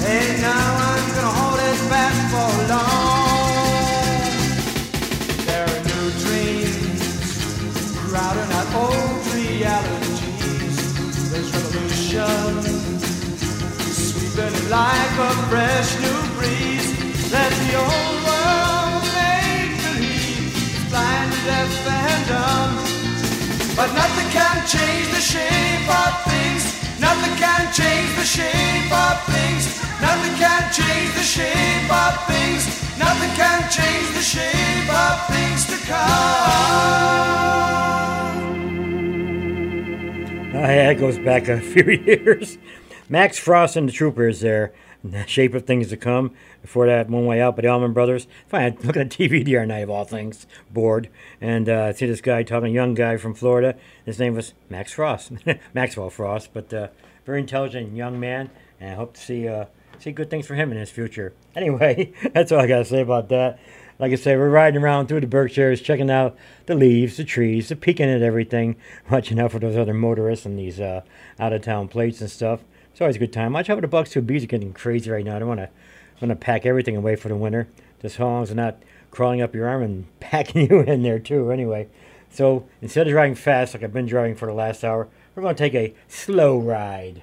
Hey, 0.04 0.36
now 0.42 0.68
I'm 0.92 1.06
gonna 1.16 1.34
hold 1.40 1.60
it 1.70 1.80
back 1.88 2.14
for 2.30 2.52
long. 2.74 4.36
There 5.46 5.64
are 5.64 5.82
new 5.92 6.08
dreams 6.24 7.16
crowding 8.04 8.52
out 8.52 8.68
old 8.84 9.20
realities. 9.32 10.76
There's 11.30 11.50
revolution 11.56 12.52
sweeping 13.96 14.56
like 14.68 15.14
a 15.16 15.32
fresh 15.48 15.90
new 16.02 16.09
and. 22.30 23.76
But 23.76 23.92
nothing 23.94 24.28
can 24.30 24.66
change 24.66 25.08
the 25.10 25.20
shape 25.20 25.88
of 25.88 26.12
things. 26.30 26.62
Nothing 27.00 27.34
can 27.36 27.72
change 27.72 28.14
the 28.16 28.24
shape 28.24 28.92
of 28.92 29.16
things. 29.24 29.80
Nothing 30.00 30.34
can 30.36 30.62
change 30.72 31.14
the 31.14 31.22
shape 31.22 31.90
of 31.90 32.12
things. 32.26 32.62
Nothing 32.98 33.30
can 33.36 33.60
change 33.70 34.08
the 34.14 34.22
shape 34.22 34.90
of 34.92 35.26
things 35.28 35.66
to 35.66 35.76
come. 35.86 37.10
Oh, 40.52 40.68
yeah, 40.68 40.90
it 40.90 40.96
goes 40.96 41.18
back 41.18 41.48
a 41.48 41.60
few 41.72 41.90
years. 41.90 42.58
Max 43.08 43.38
Frost 43.38 43.76
and 43.76 43.88
the 43.88 43.92
Troopers 43.92 44.40
there. 44.40 44.72
Shape 45.26 45.54
of 45.54 45.64
things 45.64 45.88
to 45.88 45.96
come. 45.96 46.32
Before 46.60 46.86
that, 46.86 47.08
One 47.08 47.24
Way 47.24 47.40
Out 47.40 47.56
by 47.56 47.62
the 47.62 47.68
Allman 47.68 47.94
Brothers. 47.94 48.26
Fine, 48.48 48.76
looking 48.84 49.00
at 49.00 49.08
TV 49.08 49.42
the 49.42 49.56
other 49.56 49.66
night 49.66 49.78
of 49.78 49.90
all 49.90 50.04
things, 50.04 50.46
bored, 50.70 51.08
and 51.40 51.68
uh, 51.70 51.84
I 51.84 51.92
see 51.92 52.06
this 52.06 52.20
guy 52.20 52.42
talking, 52.42 52.68
a 52.68 52.72
young 52.72 52.92
guy 52.92 53.16
from 53.16 53.34
Florida. 53.34 53.76
His 54.04 54.18
name 54.18 54.34
was 54.34 54.52
Max 54.68 54.92
Frost, 54.92 55.32
Maxwell 55.74 56.10
Frost, 56.10 56.50
but 56.52 56.72
uh, 56.74 56.88
very 57.24 57.40
intelligent 57.40 57.96
young 57.96 58.20
man, 58.20 58.50
and 58.78 58.90
I 58.90 58.94
hope 58.94 59.14
to 59.14 59.20
see 59.20 59.48
uh, 59.48 59.66
see 59.98 60.12
good 60.12 60.30
things 60.30 60.46
for 60.46 60.54
him 60.54 60.70
in 60.70 60.78
his 60.78 60.90
future. 60.90 61.32
Anyway, 61.56 62.12
that's 62.32 62.52
all 62.52 62.60
I 62.60 62.68
gotta 62.68 62.84
say 62.84 63.00
about 63.00 63.28
that. 63.30 63.58
Like 63.98 64.12
I 64.12 64.14
said, 64.14 64.38
we're 64.38 64.48
riding 64.48 64.80
around 64.80 65.08
through 65.08 65.20
the 65.20 65.26
Berkshires, 65.26 65.82
checking 65.82 66.08
out 66.08 66.36
the 66.66 66.76
leaves, 66.76 67.16
the 67.16 67.24
trees, 67.24 67.68
the 67.68 67.76
peeking 67.76 68.08
at 68.08 68.22
everything, 68.22 68.76
watching 69.10 69.40
out 69.40 69.50
for 69.50 69.58
those 69.58 69.76
other 69.76 69.92
motorists 69.92 70.46
and 70.46 70.56
these 70.56 70.78
uh, 70.78 71.02
out 71.40 71.52
of 71.52 71.62
town 71.62 71.88
plates 71.88 72.20
and 72.20 72.30
stuff. 72.30 72.60
It's 73.00 73.02
always 73.02 73.16
a 73.16 73.20
good 73.20 73.32
time. 73.32 73.54
Watch 73.54 73.70
out 73.70 73.78
for 73.78 73.80
the 73.80 73.88
Bucks 73.88 74.10
too. 74.10 74.20
Bees 74.20 74.44
are 74.44 74.46
getting 74.46 74.74
crazy 74.74 75.10
right 75.10 75.24
now. 75.24 75.36
I 75.36 75.38
don't 75.38 75.48
want 75.48 75.60
to 75.60 75.70
want 76.20 76.28
to 76.28 76.36
pack 76.36 76.66
everything 76.66 76.96
away 76.96 77.16
for 77.16 77.28
the 77.28 77.34
winter. 77.34 77.66
Just 78.02 78.16
as 78.16 78.20
long 78.20 78.44
they're 78.44 78.54
not 78.54 78.82
crawling 79.10 79.40
up 79.40 79.54
your 79.54 79.66
arm 79.66 79.82
and 79.82 80.04
packing 80.20 80.68
you 80.68 80.80
in 80.80 81.02
there 81.02 81.18
too. 81.18 81.50
Anyway, 81.50 81.88
so 82.28 82.68
instead 82.82 83.06
of 83.06 83.12
driving 83.14 83.36
fast 83.36 83.72
like 83.72 83.82
I've 83.82 83.94
been 83.94 84.04
driving 84.04 84.34
for 84.34 84.44
the 84.44 84.52
last 84.52 84.84
hour, 84.84 85.08
we're 85.34 85.42
going 85.42 85.56
to 85.56 85.58
take 85.58 85.74
a 85.74 85.94
slow 86.08 86.58
ride. 86.58 87.22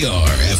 WTBR 0.00 0.59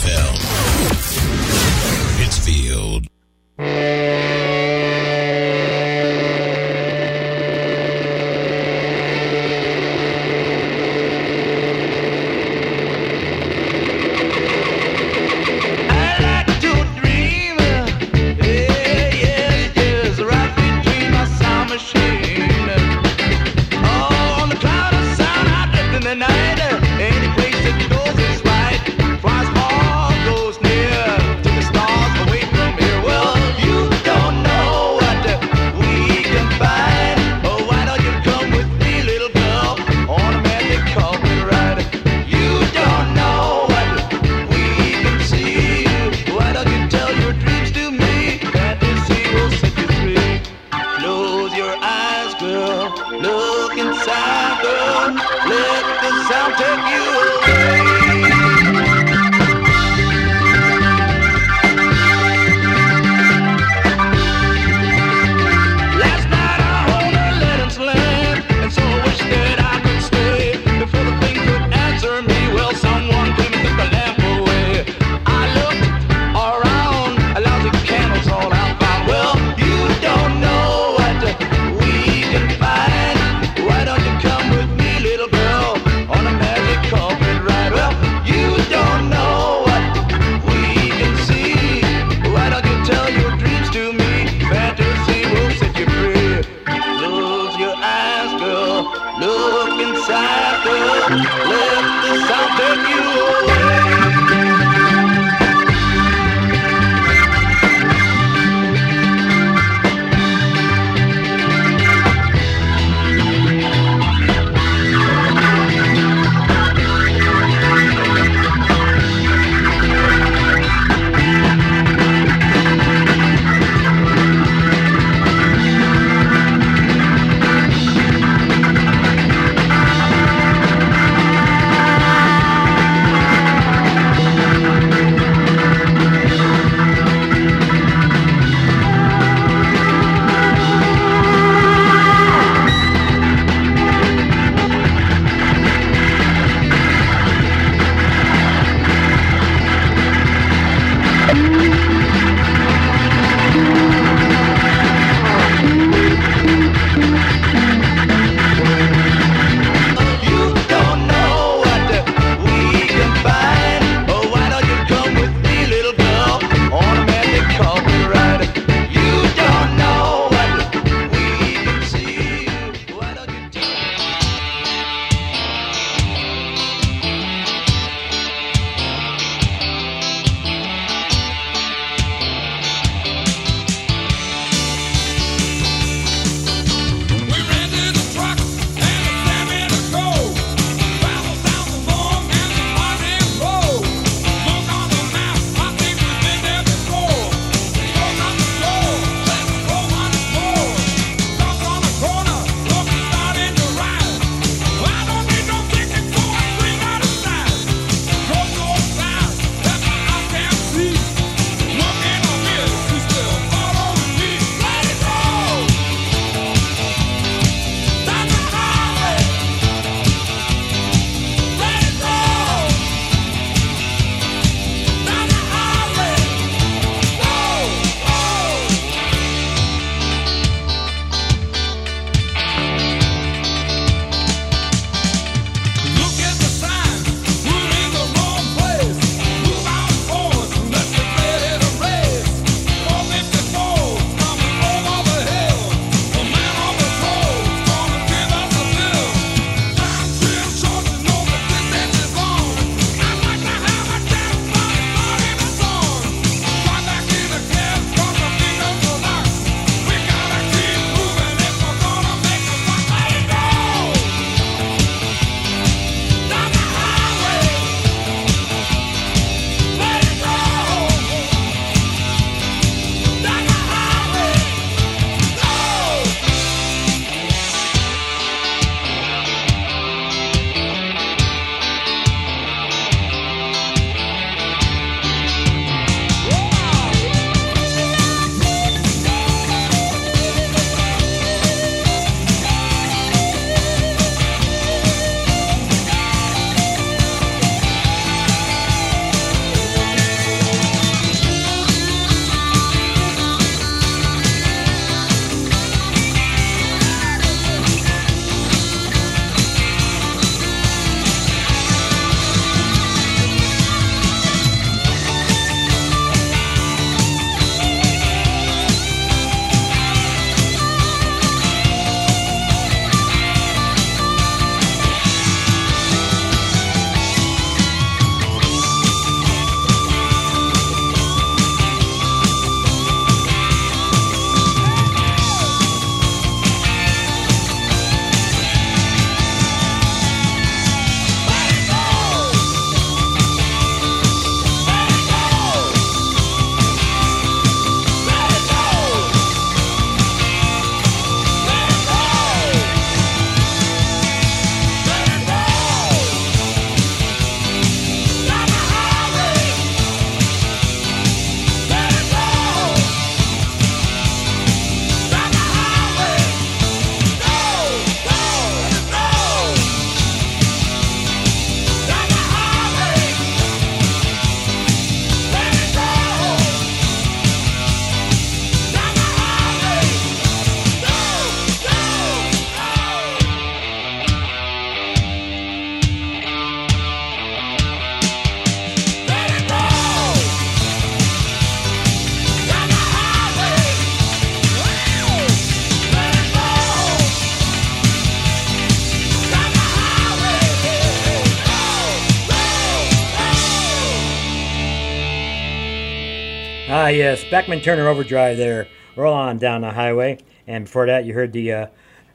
yes, 406.90 407.24
Bachman 407.24 407.60
Turner 407.60 407.88
Overdrive 407.88 408.36
there. 408.36 408.66
Roll 408.96 409.14
on 409.14 409.38
down 409.38 409.60
the 409.60 409.70
highway. 409.70 410.18
And 410.46 410.64
before 410.64 410.86
that, 410.86 411.04
you 411.04 411.14
heard 411.14 411.32
the, 411.32 411.52
uh, 411.52 411.66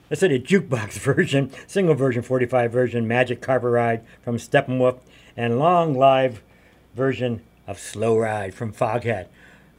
let's 0.09 0.19
say 0.19 0.27
the 0.27 0.39
jukebox 0.39 0.93
version, 0.99 1.51
single 1.67 1.95
version, 1.95 2.21
45 2.21 2.71
version, 2.71 3.07
Magic 3.07 3.41
Carpet 3.41 3.69
Ride 3.69 4.03
from 4.21 4.37
Steppenwolf, 4.37 4.99
and 5.37 5.59
long 5.59 5.93
live 5.93 6.41
version 6.93 7.41
of 7.67 7.79
Slow 7.79 8.17
Ride 8.17 8.53
from 8.53 8.73
Foghat. 8.73 9.27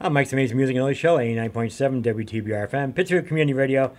I'm 0.01 0.13
Mike's 0.13 0.33
Amazing 0.33 0.57
Music 0.57 0.77
and 0.77 0.83
Only 0.83 0.95
Show, 0.95 1.17
89.7 1.17 2.03
WTBR 2.03 2.71
FM, 2.71 2.95
Pittsfield 2.95 3.27
Community 3.27 3.55
Radio. 3.55 3.95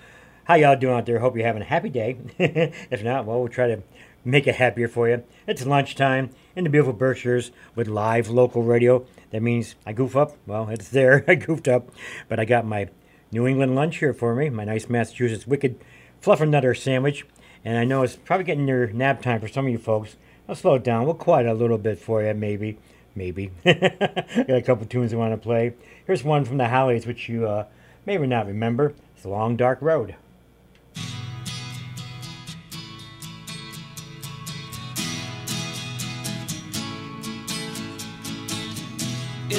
How 0.46 0.56
y'all 0.56 0.76
doing 0.76 0.96
out 0.96 1.06
there? 1.06 1.20
Hope 1.20 1.36
you're 1.36 1.46
having 1.46 1.62
a 1.62 1.66
happy 1.66 1.90
day. 1.90 2.18
if 2.40 3.04
not, 3.04 3.26
well, 3.26 3.40
we'll 3.40 3.50
try 3.50 3.68
to 3.68 3.82
make 4.24 4.48
it 4.48 4.56
happier 4.56 4.88
for 4.88 5.10
you. 5.10 5.24
It's 5.48 5.66
lunchtime 5.66 6.30
in 6.56 6.64
the 6.64 6.70
beautiful 6.70 6.94
Berkshires 6.94 7.52
with 7.76 7.88
live 7.88 8.30
local 8.30 8.64
radio. 8.64 9.06
That 9.32 9.42
means 9.42 9.76
I 9.86 9.94
goof 9.94 10.16
up. 10.16 10.38
Well, 10.46 10.70
it's 10.70 10.90
there. 10.90 11.24
I 11.28 11.36
goofed 11.36 11.68
up. 11.68 11.90
But 12.28 12.40
I 12.40 12.46
got 12.46 12.66
my 12.66 12.90
New 13.32 13.46
England 13.46 13.76
lunch 13.76 13.98
here 13.98 14.14
for 14.14 14.36
me, 14.36 14.50
my 14.50 14.64
nice 14.64 14.90
Massachusetts 14.90 15.48
Wicked 15.48 15.80
Fluffernutter 16.22 16.78
sandwich. 16.78 17.26
And 17.66 17.78
I 17.78 17.84
know 17.84 18.04
it's 18.04 18.16
probably 18.16 18.46
getting 18.46 18.66
near 18.66 18.88
nap 18.88 19.22
time 19.22 19.42
for 19.42 19.48
some 19.48 19.66
of 19.66 19.72
you 19.72 19.78
folks. 19.78 20.16
I'll 20.48 20.56
slow 20.56 20.76
it 20.76 20.84
down. 20.84 21.06
We'll 21.06 21.16
quiet 21.16 21.48
a 21.48 21.54
little 21.54 21.78
bit 21.78 22.00
for 22.00 22.24
you, 22.24 22.34
maybe. 22.34 22.78
Maybe. 23.16 23.52
got 23.66 24.50
a 24.50 24.62
couple 24.62 24.86
tunes 24.86 25.14
I 25.14 25.18
want 25.18 25.34
to 25.34 25.38
play. 25.38 25.74
Here's 26.06 26.24
one 26.24 26.46
from 26.46 26.58
the 26.58 26.70
Hollies, 26.70 27.06
which 27.06 27.28
you 27.28 27.48
uh, 27.48 27.66
may 28.06 28.18
or 28.18 28.28
not 28.28 28.48
remember. 28.48 28.94
It's 29.16 29.26
a 29.26 29.30
Long 29.30 29.58
Dark 29.58 29.82
Road. 29.82 30.16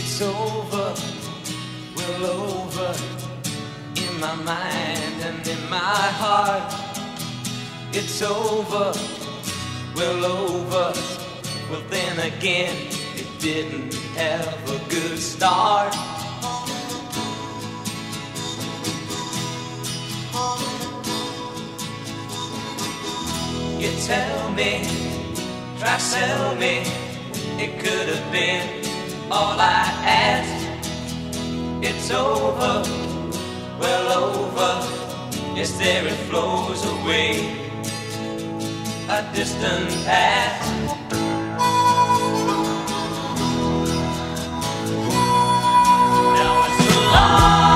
It's 0.00 0.22
over, 0.22 0.94
well 1.96 2.26
over 2.26 2.94
in 3.96 4.20
my 4.20 4.36
mind 4.36 5.16
and 5.24 5.44
in 5.44 5.58
my 5.68 6.02
heart. 6.22 6.72
It's 7.92 8.22
over, 8.22 8.92
well 9.96 10.24
over. 10.24 10.92
Well, 11.68 11.82
then 11.90 12.20
again, 12.20 12.76
it 13.16 13.26
didn't 13.40 13.92
have 14.14 14.70
a 14.70 14.78
good 14.88 15.18
start. 15.18 15.92
You 23.82 23.90
tell 24.06 24.52
me, 24.52 24.86
try 25.80 25.98
sell 25.98 26.54
me, 26.54 26.84
it 27.58 27.80
could 27.80 28.08
have 28.08 28.30
been 28.30 28.77
all 29.30 29.58
I 29.60 29.84
asked. 30.04 30.66
It's 31.82 32.10
over, 32.10 32.82
well 33.78 34.24
over. 34.24 34.72
Yes, 35.54 35.72
there 35.78 36.06
it 36.06 36.16
flows 36.28 36.84
away, 36.84 37.56
a 39.08 39.22
distant 39.34 39.90
past. 40.04 40.72
Now 46.36 46.66
it's 46.66 46.80
a 46.86 47.00
long, 47.14 47.67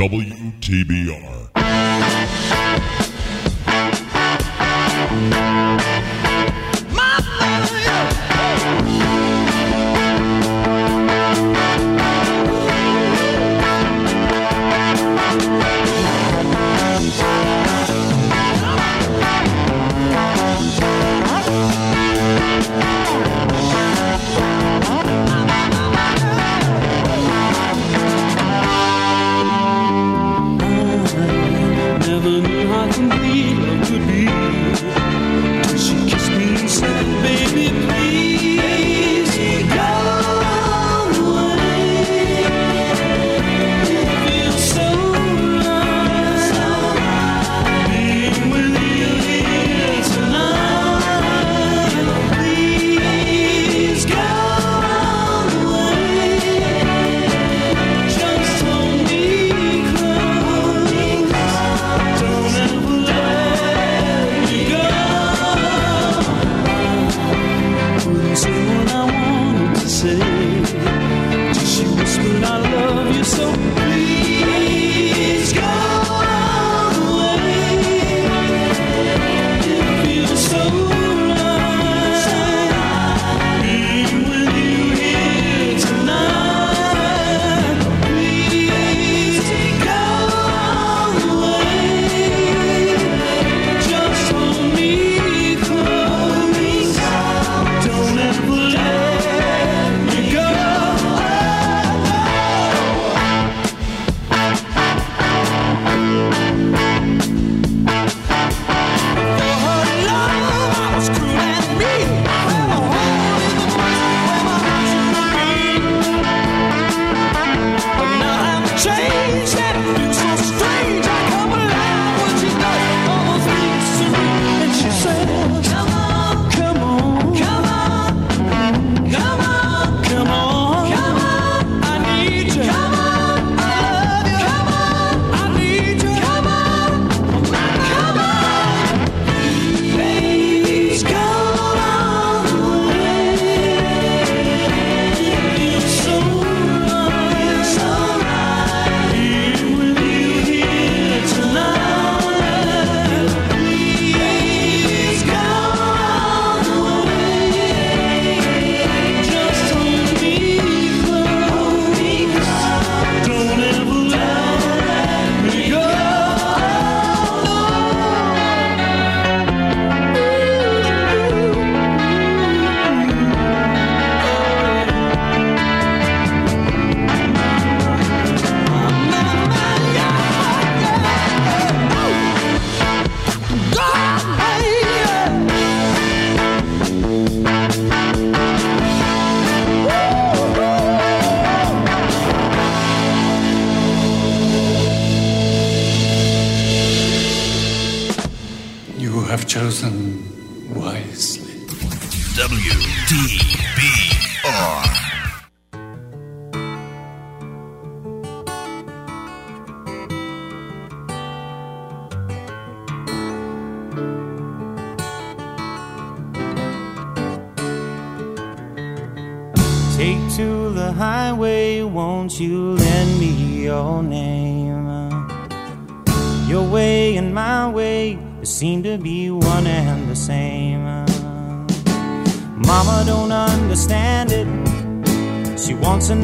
WTBR. 0.00 1.09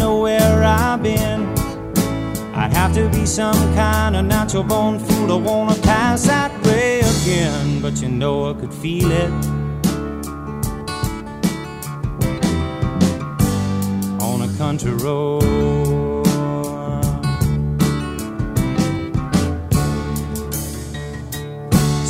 Know 0.06 0.20
where 0.20 0.62
I've 0.62 1.02
been. 1.02 1.40
I'd 2.54 2.72
have 2.72 2.94
to 2.94 3.08
be 3.08 3.26
some 3.26 3.60
kind 3.74 4.14
of 4.14 4.24
natural 4.24 4.62
born 4.62 5.00
fool 5.00 5.26
to 5.26 5.36
wanna 5.36 5.74
pass 5.82 6.26
that 6.26 6.52
way 6.64 7.00
again. 7.00 7.80
But 7.82 8.00
you 8.00 8.08
know 8.08 8.50
I 8.50 8.52
could 8.60 8.72
feel 8.72 9.10
it. 9.10 9.32
on 14.28 14.38
a 14.48 14.50
country 14.58 14.94
road. 15.06 16.26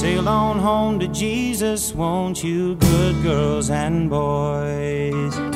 Sail 0.01 0.28
on 0.28 0.59
home 0.59 0.98
to 1.01 1.09
Jesus, 1.09 1.94
won't 1.94 2.44
you, 2.44 2.74
good 2.74 3.23
girls 3.23 3.70
and 3.70 4.10
boys? 4.10 5.56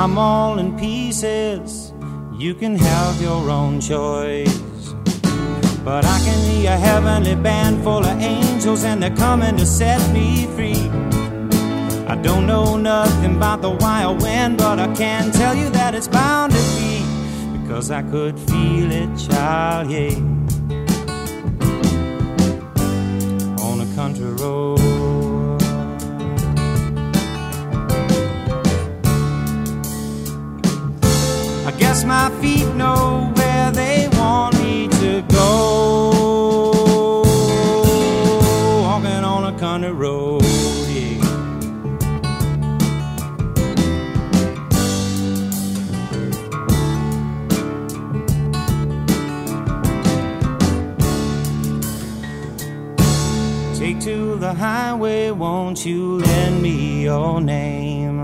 I'm 0.00 0.16
all 0.16 0.58
in 0.58 0.78
pieces, 0.78 1.92
you 2.32 2.54
can 2.54 2.74
have 2.74 3.20
your 3.20 3.50
own 3.50 3.82
choice. 3.82 4.58
But 5.84 6.06
I 6.06 6.18
can 6.24 6.40
be 6.50 6.64
a 6.64 6.74
heavenly 6.74 7.34
band 7.34 7.82
full 7.84 8.06
of 8.06 8.18
angels, 8.18 8.82
and 8.82 9.02
they're 9.02 9.14
coming 9.14 9.58
to 9.58 9.66
set 9.66 10.00
me 10.14 10.46
free. 10.56 10.88
I 12.08 12.16
don't 12.16 12.46
know 12.46 12.78
nothing 12.78 13.36
about 13.36 13.60
the 13.60 13.72
wild 13.72 14.22
wind, 14.22 14.56
but 14.56 14.78
I 14.78 14.90
can 14.94 15.32
tell 15.32 15.54
you 15.54 15.68
that 15.68 15.94
it's 15.94 16.08
bound 16.08 16.54
to 16.54 16.58
be 16.78 17.60
because 17.60 17.90
I 17.90 18.00
could 18.00 18.38
feel 18.38 18.90
it, 18.90 19.10
child, 19.18 19.90
yeah. 19.90 20.14
On 23.66 23.82
a 23.82 23.94
country 23.94 24.32
road. 24.32 24.79
Guess 31.80 32.04
my 32.04 32.30
feet 32.40 32.68
know 32.74 33.32
where 33.36 33.70
they 33.72 34.08
want 34.12 34.54
me 34.62 34.86
to 35.02 35.22
go. 35.28 37.22
Walking 38.82 39.24
on 39.24 39.52
a 39.52 39.58
country 39.58 39.90
road. 39.90 40.40
to 54.00 54.36
the 54.36 54.54
highway, 54.54 55.30
won't 55.30 55.84
you 55.84 56.18
lend 56.18 56.62
me 56.62 57.02
your 57.02 57.38
name? 57.38 58.16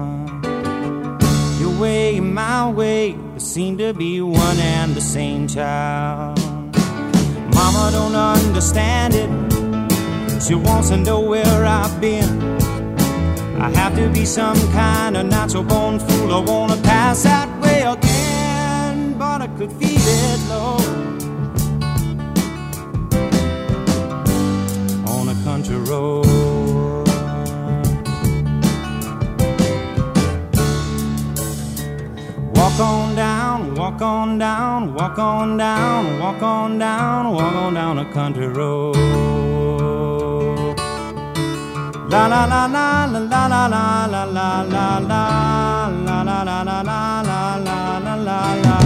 Your 1.60 1.78
way, 1.78 2.18
my 2.18 2.70
way, 2.70 3.12
seem 3.56 3.78
to 3.78 3.94
be 3.94 4.20
one 4.20 4.58
and 4.58 4.94
the 4.94 5.00
same 5.00 5.48
child. 5.48 6.38
Mama 7.54 7.88
don't 7.90 8.14
understand 8.14 9.14
it. 9.14 9.30
She 10.42 10.54
wants 10.54 10.90
to 10.90 10.98
know 10.98 11.20
where 11.22 11.64
I've 11.64 11.98
been. 11.98 12.28
I 13.58 13.70
have 13.70 13.96
to 13.96 14.10
be 14.10 14.26
some 14.26 14.58
kind 14.72 15.16
of 15.16 15.24
natural 15.24 15.62
born 15.62 15.98
fool. 15.98 16.34
I 16.34 16.40
wanna 16.40 16.76
pass 16.82 17.22
that 17.22 17.48
way 17.62 17.80
again, 17.80 19.14
but 19.16 19.40
I 19.40 19.46
could 19.56 19.72
feel 19.72 20.06
it 20.24 20.40
low. 20.50 20.76
On 25.14 25.30
a 25.30 25.36
country 25.44 25.78
road. 25.78 26.36
Walk 32.56 32.80
on 32.80 33.14
down, 33.14 33.35
walk 33.86 34.02
on 34.02 34.36
down, 34.36 34.94
walk 34.94 35.16
on 35.16 35.56
down, 35.56 36.18
walk 36.18 36.42
on 36.42 36.76
down, 36.76 37.32
walk 37.32 37.54
on 37.54 37.74
down 37.74 37.98
a 37.98 38.12
country 38.12 38.48
road. 38.48 38.96
La 42.10 42.26
la 42.26 42.46
la 42.46 42.66
la 42.66 43.04
la 43.06 43.26
la 43.26 43.46
la 43.46 43.66
la 43.68 44.06
la 44.06 44.24
la 44.34 44.64
la 44.74 44.98
la 44.98 45.22
la 46.04 46.22
la 46.22 46.42
la 46.42 46.82
la 46.82 47.22
la 47.22 47.58
la 47.58 48.16
la 48.26 48.54
la 48.64 48.85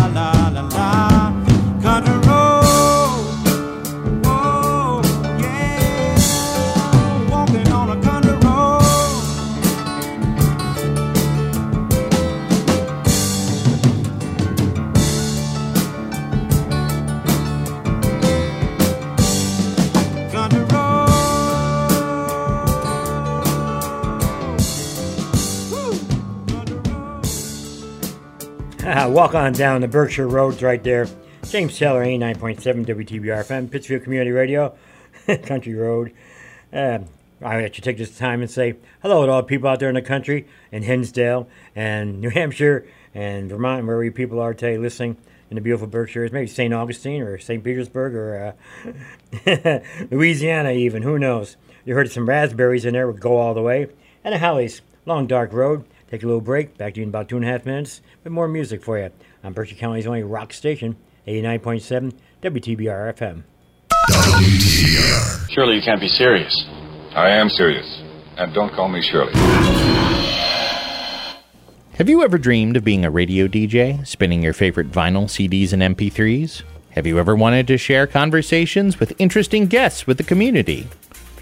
Walk 28.91 29.37
on 29.37 29.53
down 29.53 29.83
the 29.83 29.89
Berkshire 29.89 30.27
Roads 30.27 30.65
right 30.65 30.83
there. 30.83 31.07
James 31.45 31.79
Taylor, 31.79 32.05
89.7 32.05 32.85
WTBR 32.85 33.45
FM, 33.47 33.71
Pittsfield 33.71 34.03
Community 34.03 34.33
Radio, 34.33 34.75
Country 35.45 35.75
Road. 35.75 36.13
Uh, 36.73 36.99
I 37.41 37.71
should 37.71 37.85
take 37.85 37.99
this 37.99 38.19
time 38.19 38.43
and 38.43 38.51
say 38.51 38.75
hello 39.01 39.25
to 39.25 39.31
all 39.31 39.43
the 39.43 39.47
people 39.47 39.69
out 39.69 39.79
there 39.79 39.89
in 39.89 39.95
the 39.95 40.03
country, 40.03 40.49
in 40.73 40.83
Hinsdale, 40.83 41.49
and 41.77 42.21
New 42.21 42.31
Hampshire, 42.31 42.85
and 43.15 43.49
Vermont, 43.49 43.87
where 43.87 44.03
you 44.03 44.11
people 44.11 44.41
are 44.41 44.55
today 44.55 44.77
listening 44.77 45.17
in 45.51 45.55
the 45.55 45.61
beautiful 45.61 45.87
Berkshires, 45.87 46.33
maybe 46.33 46.49
St. 46.49 46.75
Augustine 46.75 47.23
or 47.23 47.39
St. 47.39 47.63
Petersburg 47.63 48.15
or 48.15 48.57
uh, 49.47 49.81
Louisiana, 50.11 50.73
even. 50.73 51.03
Who 51.03 51.17
knows? 51.17 51.57
You 51.85 51.95
heard 51.95 52.11
some 52.11 52.29
raspberries 52.29 52.85
in 52.85 52.95
there, 52.95 53.07
would 53.07 53.21
go 53.21 53.37
all 53.37 53.55
the 53.55 53.63
way. 53.63 53.87
And 54.25 54.35
a 54.35 54.39
Hollies, 54.39 54.83
Long 55.07 55.29
Dark 55.29 55.53
Road. 55.53 55.85
Take 56.11 56.25
a 56.25 56.27
little 56.27 56.41
break. 56.41 56.77
Back 56.77 56.95
to 56.95 57.01
you 57.01 57.05
in 57.05 57.11
about 57.11 57.29
two 57.29 57.37
and 57.37 57.45
a 57.45 57.49
half 57.49 57.65
minutes 57.65 58.03
with 58.25 58.33
more 58.33 58.49
music 58.49 58.83
for 58.83 58.99
you 58.99 59.11
on 59.45 59.53
Berkshire 59.53 59.77
County's 59.77 60.07
only 60.07 60.23
rock 60.23 60.53
station, 60.53 60.97
89.7 61.27 62.13
WTBR 62.43 63.15
FM. 63.15 63.45
Surely 65.51 65.77
you 65.77 65.83
can't 65.83 66.01
be 66.01 66.09
serious. 66.09 66.65
I 67.15 67.31
am 67.31 67.49
serious. 67.49 68.03
And 68.37 68.53
don't 68.55 68.73
call 68.73 68.89
me 68.89 69.03
Shirley. 69.03 69.33
Have 71.95 72.09
you 72.09 72.25
ever 72.25 72.39
dreamed 72.39 72.77
of 72.77 72.85
being 72.85 73.05
a 73.05 73.11
radio 73.11 73.47
DJ, 73.47 74.07
spinning 74.07 74.43
your 74.43 74.55
favorite 74.55 74.91
vinyl, 74.91 75.25
CDs, 75.25 75.73
and 75.73 75.83
MP3s? 75.97 76.63
Have 76.91 77.07
you 77.07 77.19
ever 77.19 77.37
wanted 77.37 77.67
to 77.69 77.79
share 77.79 78.07
conversations 78.07 78.99
with 78.99 79.13
interesting 79.19 79.67
guests 79.67 80.07
with 80.07 80.17
the 80.17 80.25
community? 80.25 80.89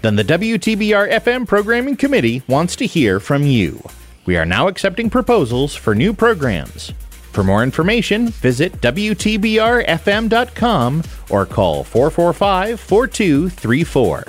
Then 0.01 0.15
the 0.15 0.23
WTBR 0.23 1.11
FM 1.11 1.47
Programming 1.47 1.95
Committee 1.95 2.43
wants 2.47 2.75
to 2.75 2.85
hear 2.85 3.19
from 3.19 3.43
you. 3.43 3.81
We 4.29 4.37
are 4.37 4.45
now 4.45 4.67
accepting 4.67 5.09
proposals 5.09 5.73
for 5.73 5.95
new 5.95 6.13
programs. 6.13 6.93
For 7.31 7.43
more 7.43 7.63
information, 7.63 8.27
visit 8.27 8.79
WTBRFM.com 8.79 11.03
or 11.31 11.47
call 11.47 11.83
445 11.83 12.79
4234. 12.79 14.25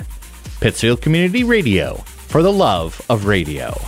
Pittsfield 0.59 1.03
Community 1.03 1.43
Radio, 1.43 1.97
for 1.97 2.41
the 2.41 2.51
love 2.51 2.99
of 3.11 3.25
radio. 3.25 3.79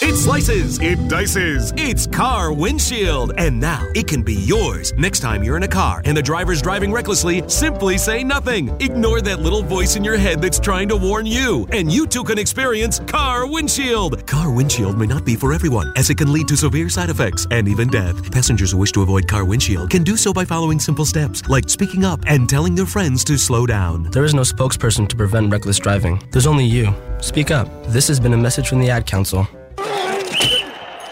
It 0.00 0.16
slices, 0.16 0.78
it 0.78 0.98
dices, 1.08 1.72
it's 1.76 2.06
car 2.06 2.52
windshield. 2.52 3.32
And 3.36 3.58
now 3.58 3.84
it 3.94 4.06
can 4.06 4.22
be 4.22 4.34
yours. 4.34 4.92
Next 4.96 5.20
time 5.20 5.42
you're 5.42 5.56
in 5.56 5.64
a 5.64 5.68
car 5.68 6.02
and 6.04 6.16
the 6.16 6.22
driver's 6.22 6.62
driving 6.62 6.92
recklessly, 6.92 7.42
simply 7.48 7.98
say 7.98 8.22
nothing. 8.22 8.68
Ignore 8.80 9.22
that 9.22 9.40
little 9.40 9.62
voice 9.62 9.96
in 9.96 10.04
your 10.04 10.16
head 10.16 10.40
that's 10.40 10.60
trying 10.60 10.88
to 10.90 10.96
warn 10.96 11.26
you. 11.26 11.66
And 11.72 11.90
you 11.90 12.06
too 12.06 12.22
can 12.22 12.38
experience 12.38 13.00
car 13.00 13.46
windshield. 13.50 14.24
Car 14.26 14.52
windshield 14.52 14.96
may 14.96 15.06
not 15.06 15.24
be 15.24 15.34
for 15.34 15.52
everyone, 15.52 15.92
as 15.96 16.10
it 16.10 16.16
can 16.16 16.32
lead 16.32 16.46
to 16.48 16.56
severe 16.56 16.88
side 16.88 17.10
effects 17.10 17.46
and 17.50 17.66
even 17.66 17.88
death. 17.88 18.30
Passengers 18.30 18.70
who 18.70 18.78
wish 18.78 18.92
to 18.92 19.02
avoid 19.02 19.26
car 19.26 19.44
windshield 19.44 19.90
can 19.90 20.04
do 20.04 20.16
so 20.16 20.32
by 20.32 20.44
following 20.44 20.78
simple 20.78 21.06
steps, 21.06 21.48
like 21.48 21.68
speaking 21.68 22.04
up 22.04 22.20
and 22.26 22.48
telling 22.48 22.74
their 22.74 22.86
friends 22.86 23.24
to 23.24 23.36
slow 23.36 23.66
down. 23.66 24.04
There 24.12 24.24
is 24.24 24.34
no 24.34 24.42
spokesperson 24.42 25.08
to 25.08 25.16
prevent 25.16 25.50
reckless 25.50 25.78
driving. 25.78 26.22
There's 26.30 26.46
only 26.46 26.66
you. 26.66 26.94
Speak 27.20 27.50
up. 27.50 27.68
This 27.86 28.06
has 28.06 28.20
been 28.20 28.32
a 28.32 28.36
message 28.36 28.68
from 28.68 28.78
the 28.78 28.90
Ad 28.90 29.04
Council. 29.04 29.48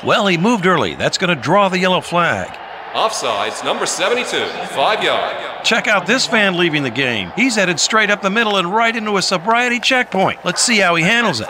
Well, 0.06 0.28
he 0.28 0.36
moved 0.36 0.66
early. 0.66 0.94
That's 0.94 1.18
going 1.18 1.34
to 1.34 1.42
draw 1.42 1.68
the 1.68 1.80
yellow 1.80 2.00
flag. 2.00 2.56
Offsides, 2.92 3.64
number 3.64 3.86
72, 3.86 4.24
five 4.68 5.02
yard. 5.02 5.64
Check 5.64 5.88
out 5.88 6.06
this 6.06 6.28
fan 6.28 6.56
leaving 6.56 6.84
the 6.84 6.90
game. 6.90 7.32
He's 7.34 7.56
headed 7.56 7.80
straight 7.80 8.08
up 8.08 8.22
the 8.22 8.30
middle 8.30 8.56
and 8.56 8.72
right 8.72 8.94
into 8.94 9.16
a 9.16 9.22
sobriety 9.22 9.80
checkpoint. 9.80 10.44
Let's 10.44 10.62
see 10.62 10.78
how 10.78 10.94
he 10.94 11.02
handles 11.02 11.40
it. 11.40 11.48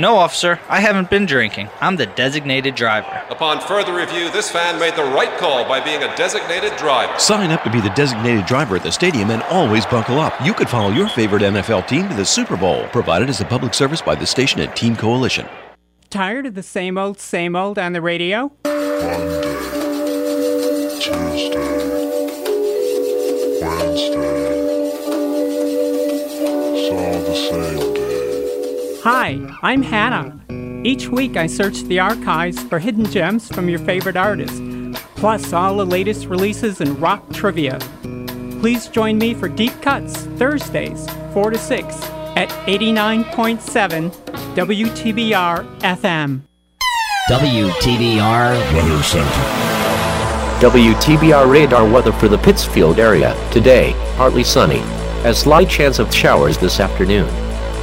No, 0.00 0.16
officer, 0.16 0.58
I 0.68 0.80
haven't 0.80 1.10
been 1.10 1.26
drinking. 1.26 1.68
I'm 1.80 1.94
the 1.94 2.06
designated 2.06 2.74
driver. 2.74 3.22
Upon 3.30 3.60
further 3.60 3.94
review, 3.94 4.32
this 4.32 4.50
fan 4.50 4.80
made 4.80 4.96
the 4.96 5.04
right 5.04 5.38
call 5.38 5.64
by 5.68 5.78
being 5.78 6.02
a 6.02 6.16
designated 6.16 6.76
driver. 6.76 7.16
Sign 7.20 7.52
up 7.52 7.62
to 7.62 7.70
be 7.70 7.80
the 7.80 7.90
designated 7.90 8.46
driver 8.46 8.74
at 8.74 8.82
the 8.82 8.90
stadium 8.90 9.30
and 9.30 9.44
always 9.44 9.86
buckle 9.86 10.18
up. 10.18 10.34
You 10.44 10.54
could 10.54 10.68
follow 10.68 10.90
your 10.90 11.08
favorite 11.08 11.42
NFL 11.42 11.86
team 11.86 12.08
to 12.08 12.14
the 12.16 12.24
Super 12.24 12.56
Bowl, 12.56 12.88
provided 12.88 13.28
as 13.28 13.40
a 13.40 13.44
public 13.44 13.74
service 13.74 14.02
by 14.02 14.16
the 14.16 14.26
station 14.26 14.58
and 14.60 14.74
Team 14.74 14.96
Coalition. 14.96 15.48
Tired 16.10 16.46
of 16.46 16.54
the 16.54 16.62
same 16.62 16.96
old, 16.96 17.20
same 17.20 17.54
old 17.54 17.78
on 17.78 17.92
the 17.92 18.00
radio? 18.00 18.50
Monday, 18.64 19.42
Tuesday, 20.98 21.58
Wednesday, 23.60 24.90
all 26.90 27.20
the 27.20 27.34
same 27.34 27.92
day. 27.92 29.00
Hi, 29.02 29.58
I'm 29.60 29.82
Hannah. 29.82 30.40
Each 30.82 31.08
week 31.08 31.36
I 31.36 31.46
search 31.46 31.82
the 31.82 32.00
archives 32.00 32.62
for 32.62 32.78
hidden 32.78 33.04
gems 33.04 33.46
from 33.48 33.68
your 33.68 33.80
favorite 33.80 34.16
artists, 34.16 34.62
plus 35.16 35.52
all 35.52 35.76
the 35.76 35.84
latest 35.84 36.24
releases 36.24 36.80
in 36.80 36.98
rock 36.98 37.30
trivia. 37.34 37.78
Please 38.60 38.88
join 38.88 39.18
me 39.18 39.34
for 39.34 39.48
Deep 39.48 39.78
Cuts 39.82 40.22
Thursdays, 40.38 41.06
4 41.34 41.50
to 41.50 41.58
6 41.58 42.17
at 42.38 42.50
89.7 42.68 44.12
WTBR 44.54 45.80
FM. 45.80 46.42
WTBR 47.28 48.74
Weather 48.74 49.02
Center. 49.02 49.42
WTBR 50.60 51.50
radar 51.50 51.84
weather 51.90 52.12
for 52.12 52.28
the 52.28 52.38
Pittsfield 52.38 53.00
area. 53.00 53.34
Today, 53.50 53.92
partly 54.16 54.44
sunny. 54.44 54.78
A 55.24 55.34
slight 55.34 55.68
chance 55.68 55.98
of 55.98 56.14
showers 56.14 56.56
this 56.58 56.78
afternoon. 56.78 57.28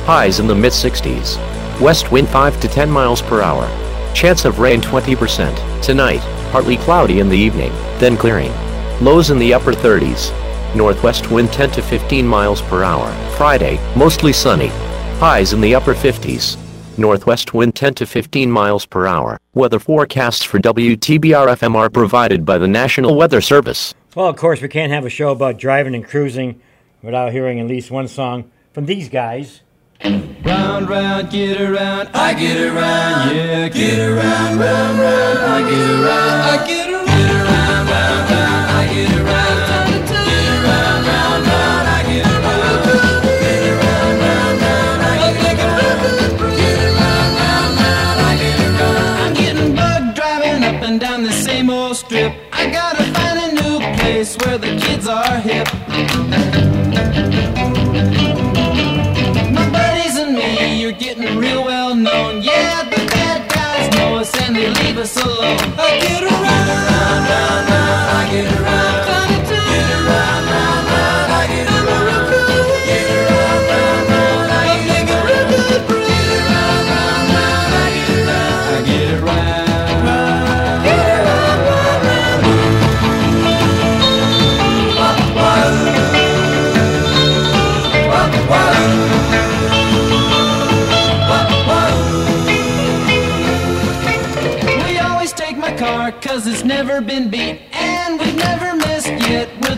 Highs 0.06 0.40
in 0.40 0.48
the 0.48 0.56
mid 0.56 0.72
60s. 0.72 1.38
West 1.82 2.14
wind 2.14 2.30
5 2.30 2.62
to 2.62 2.70
10 2.70 2.90
miles 2.90 3.22
per 3.22 3.42
hour. 3.42 3.68
Chance 4.14 4.46
of 4.46 4.60
rain 4.60 4.80
20%. 4.80 5.84
Tonight, 5.84 6.22
partly 6.54 6.78
cloudy 6.78 7.20
in 7.20 7.28
the 7.28 7.38
evening, 7.38 7.74
then 8.00 8.16
clearing. 8.16 8.54
Lows 9.02 9.32
in 9.32 9.38
the 9.38 9.54
upper 9.54 9.74
30s. 9.74 10.32
Northwest 10.76 11.32
wind 11.32 11.54
10 11.54 11.72
to 11.72 11.82
15 11.82 12.28
miles 12.28 12.62
per 12.62 12.84
hour. 12.84 13.12
Friday, 13.38 13.80
mostly 13.96 14.34
sunny. 14.34 14.68
Highs 15.18 15.54
in 15.54 15.62
the 15.62 15.74
upper 15.74 15.94
50s. 15.94 16.58
Northwest 16.98 17.54
wind 17.54 17.76
10 17.76 17.94
to 17.96 18.06
15 18.06 18.52
miles 18.52 18.86
per 18.86 19.08
hour. 19.08 19.40
Weather 19.54 19.80
forecasts 19.80 20.44
for 20.44 20.60
WTBR 20.60 21.48
FM 21.48 21.76
are 21.76 21.90
provided 21.90 22.46
by 22.46 22.58
the 22.58 22.68
National 22.68 23.16
Weather 23.16 23.42
Service. 23.42 23.94
Well, 24.16 24.28
of 24.28 24.36
course, 24.36 24.62
we 24.62 24.68
can't 24.68 24.92
have 24.92 25.06
a 25.06 25.10
show 25.10 25.32
about 25.32 25.58
driving 25.58 25.96
and 25.96 26.06
cruising 26.06 26.62
without 27.02 27.32
hearing 27.32 27.60
at 27.60 27.68
least 27.68 27.92
one 27.92 28.08
song 28.08 28.52
from 28.74 28.86
these 28.86 29.10
guys. 29.10 29.62
Round, 30.04 30.90
round, 30.90 31.32
get 31.32 31.60
around, 31.62 32.10
I 32.14 32.34
get 32.34 32.58
around, 32.62 33.36
yeah, 33.36 33.70
get 33.70 33.98
around, 34.00 34.60
round, 34.60 35.00
round, 35.00 35.40
I 35.40 35.70
get 35.70 35.90
around, 35.90 36.42
I 36.42 36.68
get 36.68 36.90
around, 36.90 37.06
get 37.06 37.30
around, 37.30 37.35
us 65.06 65.18
alone. 65.18 66.35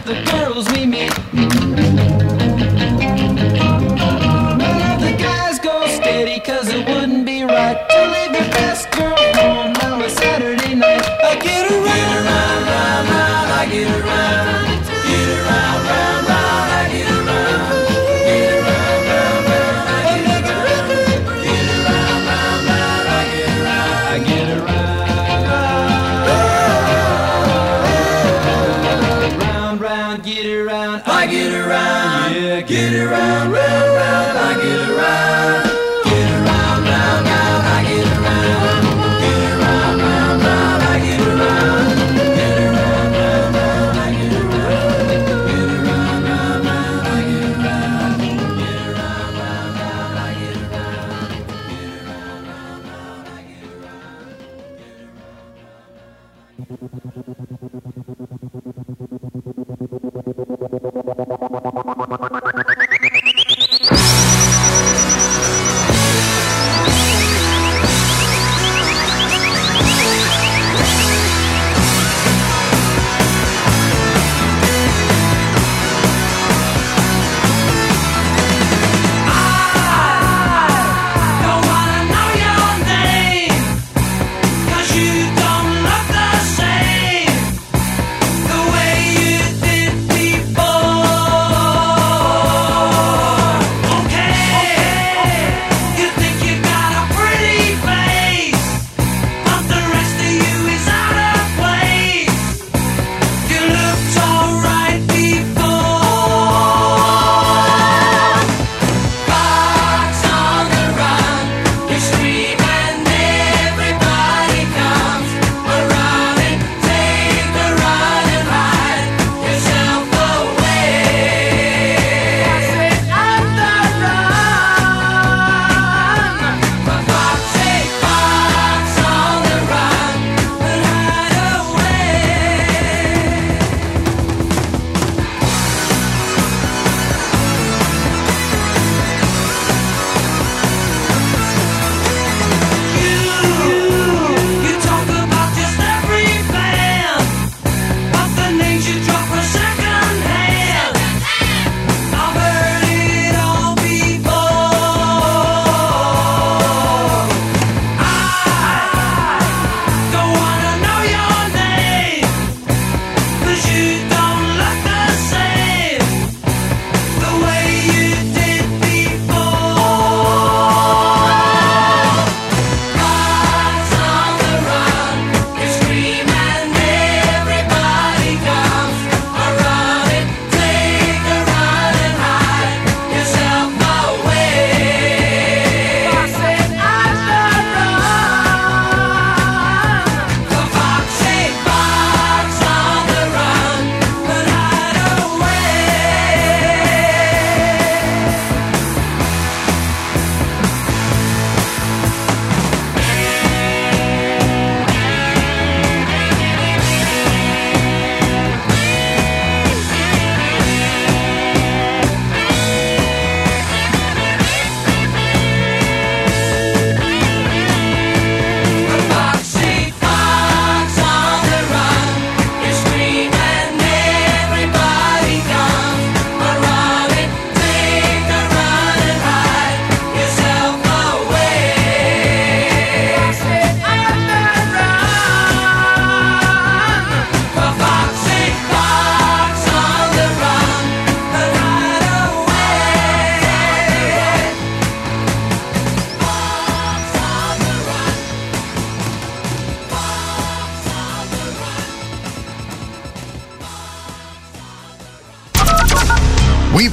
The 0.08 0.24
girls 0.24 0.47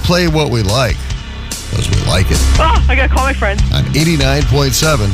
play 0.04 0.28
what 0.28 0.50
we 0.50 0.62
like 0.62 0.96
because 1.70 1.88
we 1.88 1.96
like 2.06 2.26
it. 2.30 2.38
Oh, 2.60 2.84
I 2.88 2.94
gotta 2.94 3.08
call 3.08 3.24
my 3.24 3.32
friend. 3.32 3.58
On 3.72 3.82
89.7 3.94 5.08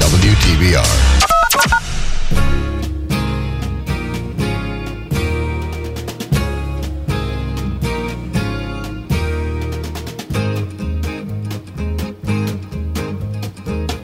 WTBR. 0.00 1.20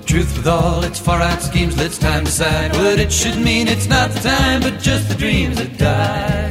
Truth 0.06 0.36
with 0.36 0.46
all 0.46 0.84
its 0.84 1.00
far 1.00 1.20
out 1.22 1.40
schemes, 1.42 1.76
let's 1.78 1.98
time 1.98 2.24
decide 2.24 2.72
what 2.72 2.98
it 2.98 3.10
should 3.10 3.38
mean. 3.38 3.68
It's 3.68 3.88
not 3.88 4.10
the 4.10 4.20
time, 4.20 4.60
but 4.60 4.80
just 4.80 5.08
the 5.08 5.14
dreams 5.14 5.56
that 5.56 5.78
die. 5.78 6.48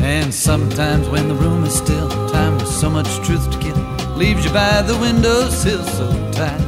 And 0.00 0.32
sometimes 0.32 1.08
when 1.08 1.28
the 1.28 1.34
room 1.34 1.64
is 1.64 1.74
still, 1.74 2.08
time 2.08 2.10
with 2.10 2.21
so 2.82 2.90
much 2.90 3.14
truth 3.24 3.48
to 3.48 3.58
kill 3.60 3.76
leaves 4.16 4.44
you 4.44 4.52
by 4.52 4.82
the 4.82 4.96
windowsill 4.98 5.84
so 5.84 6.06
tight. 6.32 6.60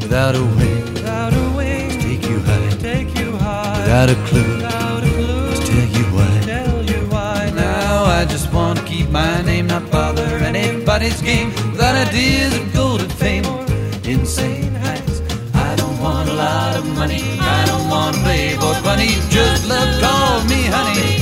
Without 0.00 0.36
a 0.36 0.44
way, 0.56 0.74
without 0.94 1.32
a 1.34 1.56
way 1.56 1.88
to 1.90 1.98
take 1.98 2.22
you 2.30 2.38
high, 2.38 2.70
take 2.78 3.18
you 3.18 3.32
high. 3.38 3.80
Without 3.80 4.08
a 4.08 4.14
clue, 4.28 4.56
without 4.56 5.02
a 5.02 5.10
clue 5.10 5.50
to 5.50 5.60
tell 5.66 5.88
you 5.98 6.04
why. 6.14 6.40
Tell 6.44 6.82
you 6.84 7.00
why. 7.10 7.50
Now 7.56 8.04
I 8.04 8.24
just 8.24 8.52
want 8.52 8.78
to 8.78 8.84
keep 8.84 9.08
my 9.10 9.42
name, 9.42 9.66
not 9.66 9.90
bother 9.90 10.30
anybody's 10.52 11.20
game. 11.20 11.48
Without 11.72 11.96
ideas 12.06 12.54
of 12.56 12.72
golden 12.72 13.08
fame 13.08 13.44
or 13.46 13.62
insane 14.04 14.76
heights. 14.76 15.22
I 15.54 15.74
don't 15.74 15.98
want 15.98 16.28
a 16.28 16.34
lot 16.34 16.76
of 16.76 16.86
money. 17.00 17.24
I 17.40 17.64
don't 17.66 17.88
want 17.90 18.16
a 18.16 18.20
playboy 18.20 18.80
bunny. 18.84 19.12
Just 19.28 19.68
love, 19.68 19.90
call 20.00 20.44
me 20.44 20.60
honey. 20.76 21.14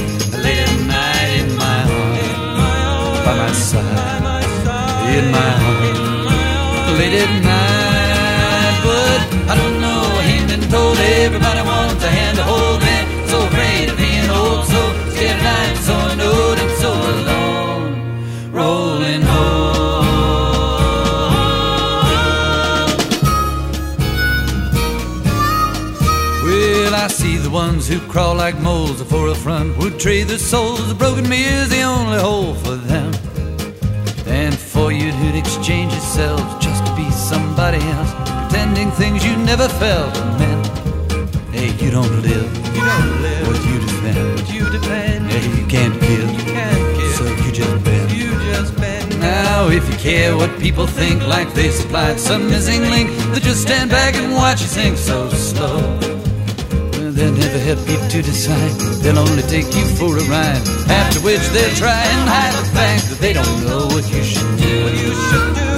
Late 0.45 0.69
at 0.69 0.81
night 0.95 1.31
in 1.41 1.57
my 1.57 1.79
heart, 1.89 3.25
by 3.25 3.35
my 3.43 3.53
side, 3.53 4.10
in 5.19 5.31
my 5.31 5.51
heart. 5.63 5.97
Late 6.99 7.17
at 7.25 7.33
night, 7.53 8.77
but 8.87 9.21
I 9.51 9.55
don't 9.61 9.81
know. 9.81 10.03
Ain't 10.31 10.49
been 10.49 10.65
told 10.71 10.97
everybody 10.99 11.63
wants 11.63 12.03
a 12.05 12.11
hand 12.19 12.37
to 12.39 12.45
hold. 12.45 12.81
Man, 12.81 13.05
so 13.29 13.37
afraid 13.47 13.89
of 13.91 13.97
being 13.97 14.29
old, 14.31 14.65
so 14.67 14.81
scared 15.15 15.37
of 15.37 15.43
dying, 15.43 15.77
so 15.89 15.95
unknown 16.11 16.57
and 16.63 16.73
so 16.83 16.91
alone. 17.15 17.93
Rolling 18.53 19.23
home. 19.23 19.71
I 27.03 27.07
see 27.07 27.39
the 27.39 27.49
ones 27.49 27.89
who 27.89 27.99
crawl 28.13 28.35
like 28.35 28.59
moles 28.59 28.99
before 28.99 29.29
a 29.29 29.35
front 29.35 29.79
would 29.79 29.99
trade 29.99 30.27
their 30.29 30.37
souls. 30.37 30.91
A 30.91 30.95
broken 30.95 31.27
mirror's 31.27 31.71
the 31.71 31.81
only 31.81 32.19
hole 32.19 32.53
for 32.57 32.77
exchange 36.21 36.63
just 36.63 36.87
to 36.87 36.95
be 36.95 37.11
somebody 37.11 37.79
else, 37.79 38.13
pretending 38.25 38.91
things 38.93 39.25
you 39.25 39.37
never 39.37 39.69
felt 39.69 40.15
meant. 40.39 40.67
Hey, 41.53 41.73
you 41.83 41.91
don't 41.91 42.23
live. 42.23 42.49
You 42.75 42.85
don't 42.93 43.23
live. 43.23 43.47
What 43.49 43.61
you 43.69 43.79
defend. 43.81 44.35
What 44.35 44.53
you 44.53 44.71
defend. 44.71 45.31
Hey, 45.31 45.45
you 45.59 45.67
can't 45.67 45.95
give. 46.01 46.31
You 46.39 46.45
can't 46.53 46.97
give. 46.97 47.15
So 47.17 47.25
you 47.25 47.53
just 47.53 47.85
bend. 47.85 48.13
You 48.13 48.31
just 48.53 48.77
bend. 48.77 49.21
Now, 49.21 49.69
if 49.69 49.89
you 49.91 49.97
care 49.99 50.37
what 50.37 50.51
people 50.61 50.87
think, 50.87 51.27
like 51.27 51.53
they 51.55 51.71
supplied 51.71 52.21
some 52.21 52.49
missing 52.49 52.83
link, 52.83 53.11
they 53.33 53.41
just 53.41 53.63
stand 53.63 53.91
back 53.91 54.15
and 54.15 54.33
watch 54.35 54.61
you 54.61 54.69
sink 54.69 54.97
so 54.97 55.29
slow. 55.31 55.81
They'll 57.17 57.33
never 57.33 57.59
help 57.59 57.81
you 57.89 57.99
to 58.13 58.23
decide. 58.23 58.73
They'll 59.03 59.19
only 59.19 59.43
take 59.43 59.75
you 59.75 59.85
for 59.99 60.17
a 60.17 60.25
ride. 60.35 60.63
After 60.89 61.21
which 61.21 61.45
they'll 61.55 61.77
try 61.77 62.03
and 62.13 62.29
hide 62.29 62.55
the 62.61 62.67
fact 62.77 63.09
that 63.11 63.19
they 63.21 63.33
don't 63.33 63.65
know 63.67 63.87
what 63.93 64.05
you 64.13 64.23
should 64.23 64.57
do. 64.59 64.85
What 64.85 64.95
you 64.95 65.13
should 65.29 65.55
do. 65.57 65.70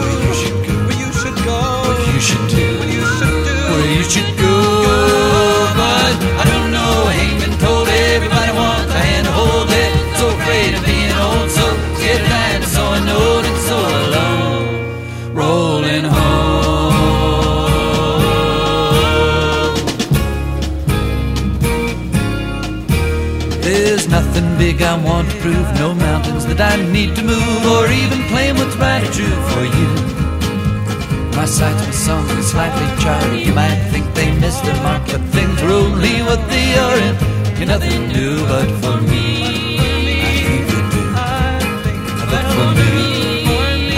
Big 24.63 24.81
I 24.81 24.95
want 25.11 25.29
to 25.29 25.37
prove, 25.43 25.69
no 25.85 25.89
mountains 25.93 26.45
that 26.47 26.61
I 26.73 26.75
need 26.97 27.11
to 27.19 27.23
move, 27.33 27.63
or 27.75 27.85
even 28.03 28.19
claim 28.31 28.53
what's 28.61 28.77
right 28.77 29.03
or 29.07 29.13
true 29.19 29.39
for 29.53 29.65
you. 29.79 29.89
My 31.39 31.47
sights 31.57 31.83
were 31.85 31.99
sunk 32.07 32.31
and 32.31 32.45
slightly 32.53 32.89
charred. 33.03 33.41
You 33.47 33.55
might 33.63 33.81
think 33.93 34.07
they 34.19 34.31
missed 34.45 34.63
the 34.65 34.75
mark, 34.87 35.03
but 35.11 35.23
things 35.37 35.57
are 35.65 35.73
only 35.83 36.17
what 36.29 36.41
they 36.55 36.69
are, 36.85 36.99
and 37.07 37.17
you're 37.59 37.73
nothing 37.75 38.03
new 38.17 38.35
but 38.53 38.69
for 38.83 38.97
me. 39.11 39.27
I 39.51 40.45
think 40.47 40.65
they 40.73 40.85
do. 40.95 41.05
But 42.33 42.47
for 42.57 42.71
me, 42.81 42.93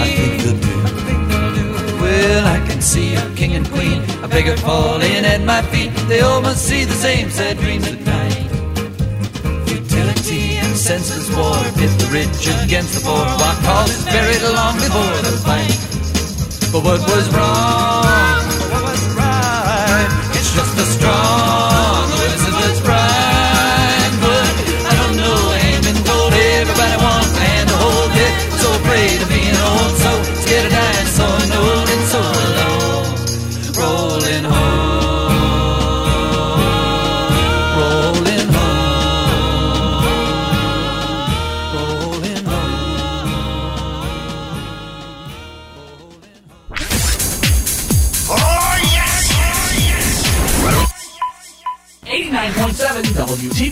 I 0.05 0.09
think 0.17 0.33
they 0.41 1.19
do. 1.57 1.65
Well, 2.01 2.43
I 2.57 2.59
can 2.67 2.81
see 2.81 3.09
a 3.13 3.25
king 3.39 3.53
and 3.59 3.67
queen, 3.75 3.99
a 4.25 4.27
beggar 4.27 4.57
falling 4.65 5.25
at 5.33 5.41
my 5.53 5.61
feet. 5.71 5.91
They 6.09 6.21
all 6.21 6.41
must 6.41 6.61
see 6.69 6.85
the 6.85 6.99
same 7.07 7.29
sad 7.29 7.55
dreams 7.59 7.87
at 7.93 8.01
night 8.01 8.44
senseless 10.85 11.35
war. 11.35 11.57
Pit 11.79 11.89
the 11.97 12.07
rich 12.13 12.45
against 12.63 12.93
the 12.93 13.01
poor. 13.01 13.25
While 13.41 13.57
cause 13.65 13.89
is 13.89 14.05
buried 14.05 14.43
long 14.53 14.75
before 14.75 15.17
the 15.25 15.33
fight. 15.41 15.73
But 16.71 16.83
what 16.85 17.01
was 17.09 17.25
wrong? 17.33 18.45
What 18.69 18.83
was 18.89 19.03
right? 19.17 20.09
It's 20.37 20.53
just 20.53 20.75
the 20.77 20.85
strong 20.85 21.34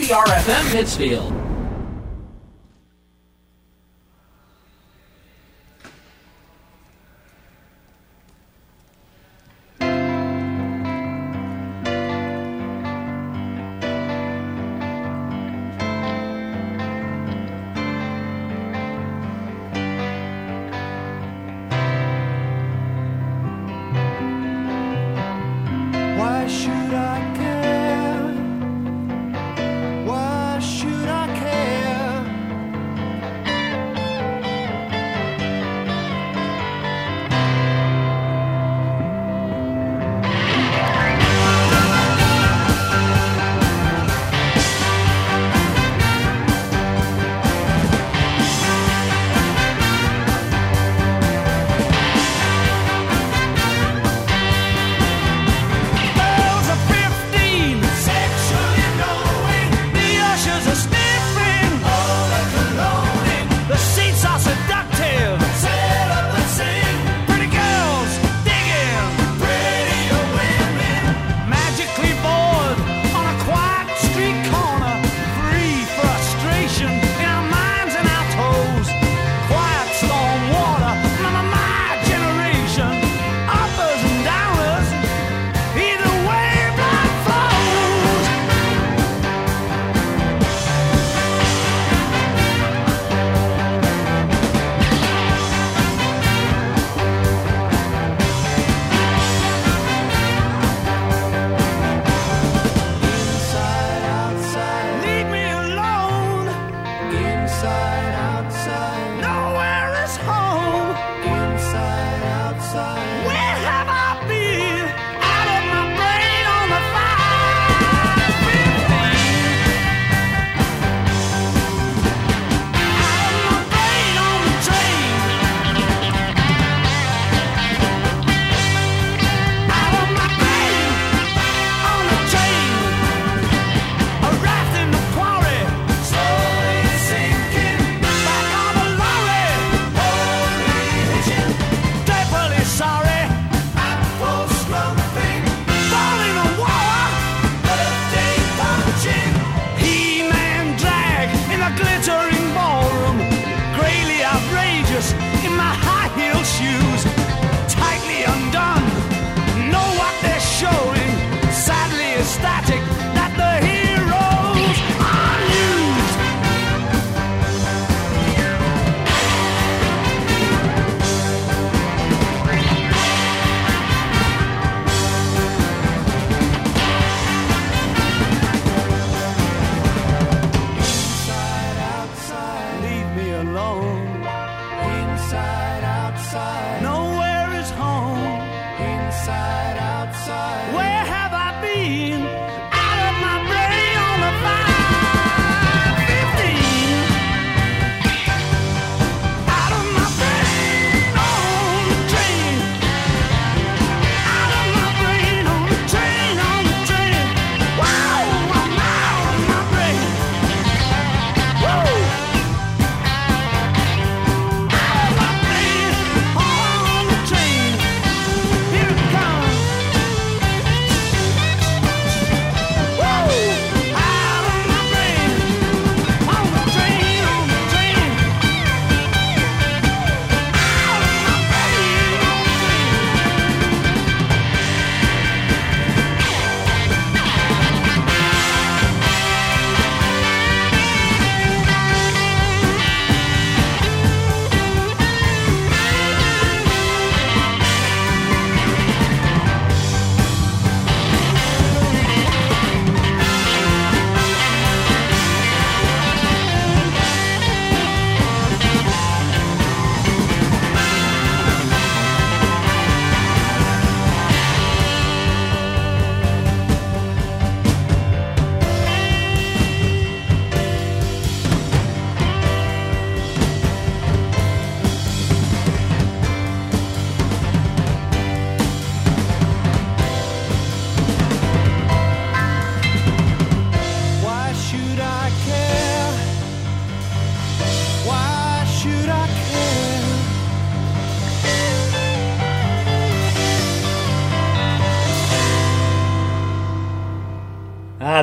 WTBR 0.03 0.25
FM 0.25 0.71
Pittsfield. 0.71 1.42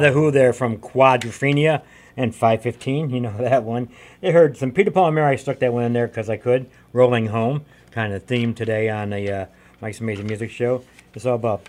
The 0.00 0.12
Who 0.12 0.30
there 0.30 0.54
from 0.54 0.78
Quadrophenia 0.78 1.82
and 2.16 2.34
515. 2.34 3.10
You 3.10 3.20
know 3.20 3.36
that 3.38 3.64
one. 3.64 3.90
They 4.22 4.32
heard 4.32 4.56
some 4.56 4.72
Peter 4.72 4.90
Paul 4.90 5.08
and 5.08 5.14
Mary. 5.14 5.32
I 5.32 5.36
stuck 5.36 5.58
that 5.58 5.74
one 5.74 5.84
in 5.84 5.92
there 5.92 6.08
because 6.08 6.30
I 6.30 6.38
could. 6.38 6.70
Rolling 6.94 7.26
Home, 7.26 7.66
kind 7.90 8.14
of 8.14 8.24
theme 8.24 8.54
today 8.54 8.88
on 8.88 9.10
the 9.10 9.30
uh, 9.30 9.46
Mike's 9.80 10.00
Amazing 10.00 10.26
Music 10.26 10.50
Show. 10.50 10.84
It's 11.12 11.26
all 11.26 11.34
about 11.34 11.68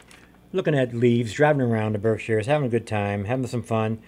looking 0.54 0.76
at 0.76 0.94
leaves, 0.94 1.34
driving 1.34 1.62
around 1.62 1.94
the 1.94 2.00
Berkshires, 2.00 2.46
having 2.46 2.68
a 2.68 2.70
good 2.70 2.88
time, 2.88 3.26
having 3.26 3.48
some 3.48 3.64
fun. 3.64 4.00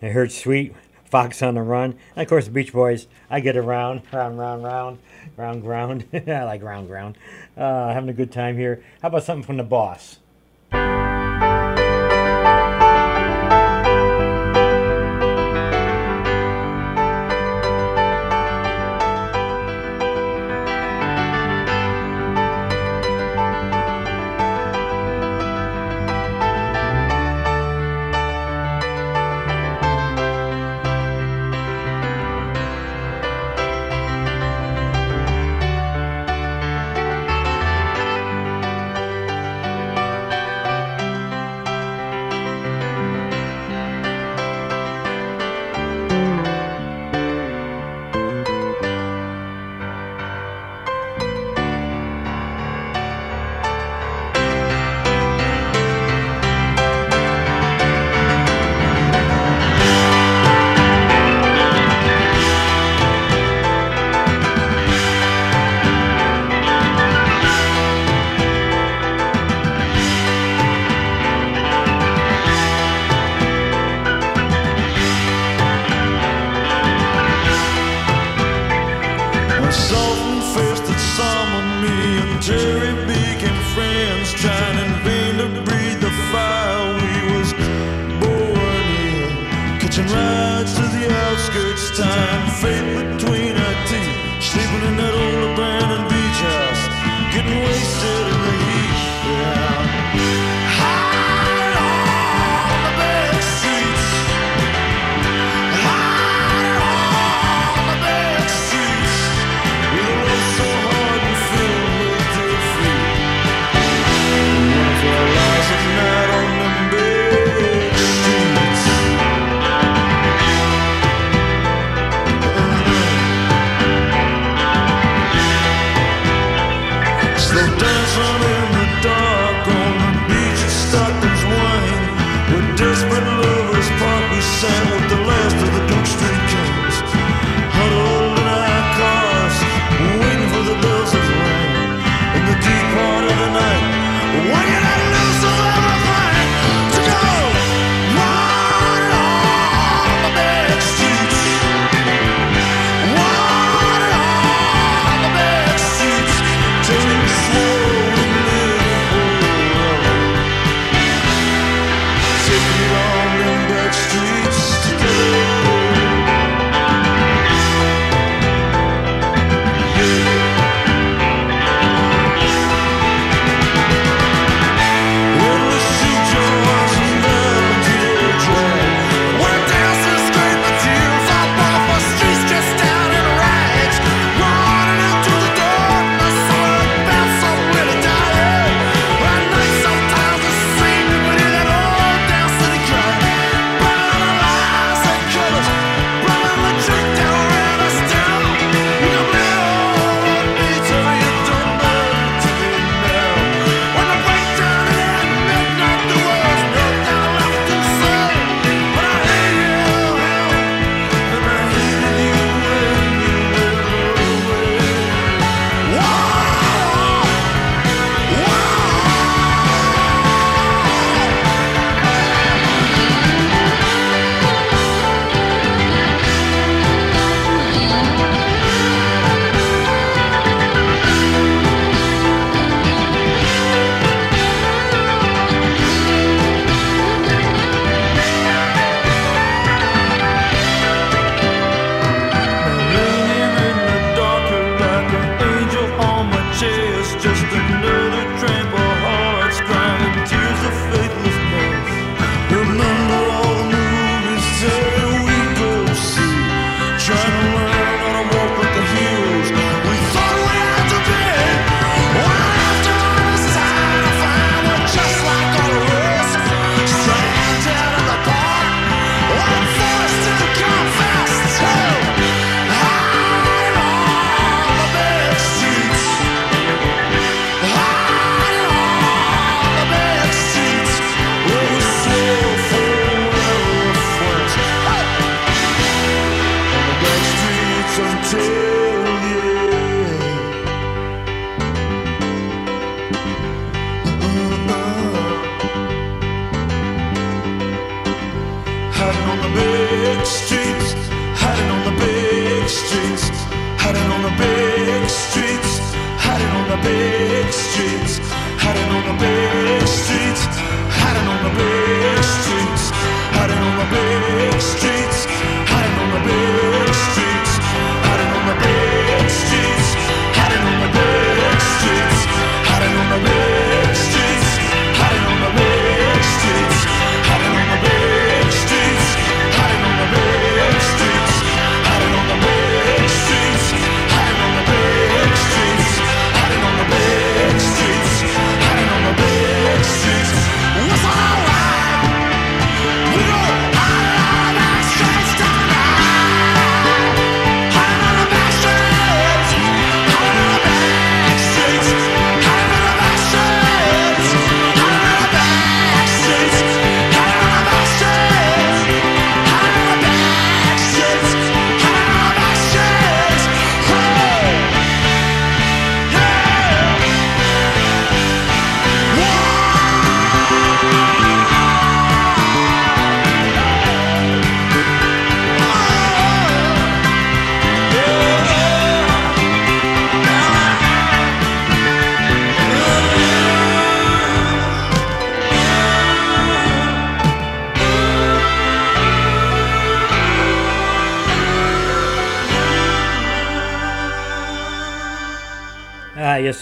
I 0.00 0.06
heard 0.06 0.32
Sweet 0.32 0.74
Fox 1.04 1.42
on 1.42 1.54
the 1.54 1.62
Run. 1.62 1.98
And 2.14 2.22
of 2.22 2.28
course, 2.28 2.46
the 2.46 2.52
Beach 2.52 2.72
Boys. 2.72 3.08
I 3.28 3.40
get 3.40 3.58
around, 3.58 4.02
round, 4.12 4.38
round, 4.38 4.64
round, 4.64 4.98
round, 5.36 5.62
ground. 5.62 6.04
I 6.14 6.44
like 6.44 6.62
round, 6.62 6.88
ground. 6.88 7.18
Uh, 7.56 7.92
having 7.92 8.08
a 8.08 8.14
good 8.14 8.32
time 8.32 8.56
here. 8.56 8.82
How 9.02 9.08
about 9.08 9.24
something 9.24 9.44
from 9.46 9.58
the 9.58 9.64
boss? 9.64 10.18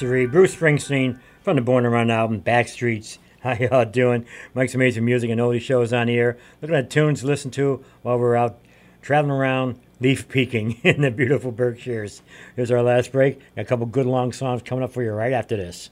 Bruce 0.04 0.54
Springsteen 0.54 1.18
from 1.42 1.56
the 1.56 1.62
Born 1.62 1.84
to 1.84 1.90
Run 1.90 2.10
album, 2.10 2.42
Backstreets. 2.42 3.16
How 3.40 3.54
y'all 3.54 3.86
doing? 3.86 4.26
Mike's 4.52 4.74
Amazing 4.74 5.04
Music 5.04 5.30
and 5.30 5.40
Oldie 5.40 5.60
Shows 5.62 5.94
on 5.94 6.08
here. 6.08 6.24
air. 6.24 6.38
Looking 6.60 6.76
at 6.76 6.90
tunes 6.90 7.20
to 7.20 7.26
listen 7.26 7.50
to 7.52 7.82
while 8.02 8.18
we're 8.18 8.36
out 8.36 8.58
traveling 9.00 9.32
around, 9.32 9.80
leaf 10.00 10.28
peeking 10.28 10.72
in 10.82 11.00
the 11.00 11.10
beautiful 11.10 11.52
Berkshires. 11.52 12.20
Here's 12.54 12.70
our 12.70 12.82
last 12.82 13.12
break. 13.12 13.38
Got 13.56 13.62
a 13.62 13.64
couple 13.64 13.86
good 13.86 14.04
long 14.04 14.32
songs 14.32 14.62
coming 14.62 14.84
up 14.84 14.92
for 14.92 15.02
you 15.02 15.10
right 15.12 15.32
after 15.32 15.56
this. 15.56 15.88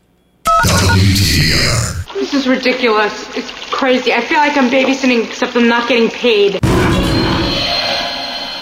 This 2.12 2.34
is 2.34 2.46
ridiculous. 2.46 3.34
It's 3.34 3.50
crazy. 3.70 4.12
I 4.12 4.20
feel 4.20 4.38
like 4.38 4.58
I'm 4.58 4.70
babysitting, 4.70 5.24
except 5.26 5.56
I'm 5.56 5.68
not 5.68 5.88
getting 5.88 6.10
paid. 6.10 6.58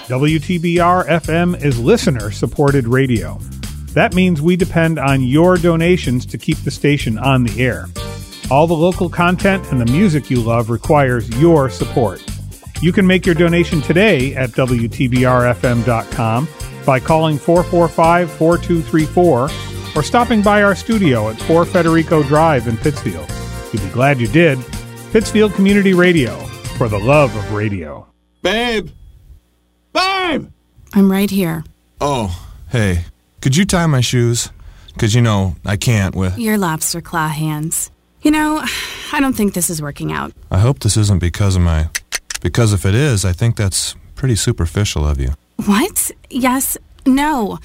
WTBR 0.07 1.07
FM 1.07 1.61
is 1.61 1.77
listener 1.77 2.31
supported 2.31 2.87
radio. 2.87 3.37
That 3.93 4.13
means 4.13 4.41
we 4.41 4.55
depend 4.55 4.99
on 4.99 5.21
your 5.21 5.57
donations 5.57 6.25
to 6.27 6.37
keep 6.37 6.57
the 6.59 6.71
station 6.71 7.17
on 7.17 7.43
the 7.43 7.61
air. 7.61 7.87
All 8.49 8.67
the 8.67 8.73
local 8.73 9.09
content 9.09 9.69
and 9.71 9.79
the 9.79 9.91
music 9.91 10.29
you 10.29 10.41
love 10.41 10.69
requires 10.69 11.29
your 11.39 11.69
support. 11.69 12.23
You 12.81 12.91
can 12.91 13.05
make 13.05 13.25
your 13.25 13.35
donation 13.35 13.81
today 13.81 14.35
at 14.35 14.51
WTBRFM.com 14.51 16.47
by 16.85 16.99
calling 16.99 17.37
445 17.37 18.31
4234 18.31 19.49
or 19.95 20.03
stopping 20.03 20.41
by 20.41 20.63
our 20.63 20.75
studio 20.75 21.29
at 21.29 21.39
4 21.41 21.65
Federico 21.65 22.23
Drive 22.23 22.67
in 22.67 22.77
Pittsfield. 22.77 23.29
You'll 23.71 23.83
be 23.83 23.89
glad 23.89 24.19
you 24.19 24.27
did. 24.27 24.59
Pittsfield 25.11 25.53
Community 25.53 25.93
Radio, 25.93 26.35
for 26.77 26.87
the 26.87 26.97
love 26.97 27.35
of 27.35 27.53
radio. 27.53 28.07
Babe! 28.41 28.89
Babe! 29.93 30.47
I'm 30.93 31.11
right 31.11 31.29
here. 31.29 31.63
Oh, 31.99 32.49
hey. 32.69 33.05
Could 33.41 33.57
you 33.57 33.65
tie 33.65 33.87
my 33.87 34.01
shoes? 34.01 34.49
Because, 34.93 35.15
you 35.15 35.21
know, 35.21 35.55
I 35.65 35.75
can't 35.75 36.15
with. 36.15 36.37
Your 36.37 36.57
lobster 36.57 37.01
claw 37.01 37.27
hands. 37.29 37.89
You 38.21 38.29
know, 38.29 38.63
I 39.11 39.19
don't 39.19 39.33
think 39.33 39.55
this 39.55 39.69
is 39.69 39.81
working 39.81 40.11
out. 40.11 40.31
I 40.51 40.59
hope 40.59 40.79
this 40.79 40.95
isn't 40.95 41.19
because 41.19 41.55
of 41.55 41.63
my. 41.63 41.89
Because 42.41 42.71
if 42.71 42.85
it 42.85 42.93
is, 42.93 43.25
I 43.25 43.33
think 43.33 43.55
that's 43.55 43.95
pretty 44.15 44.35
superficial 44.35 45.07
of 45.07 45.19
you. 45.19 45.29
What? 45.65 46.11
Yes. 46.29 46.77
No. 47.05 47.57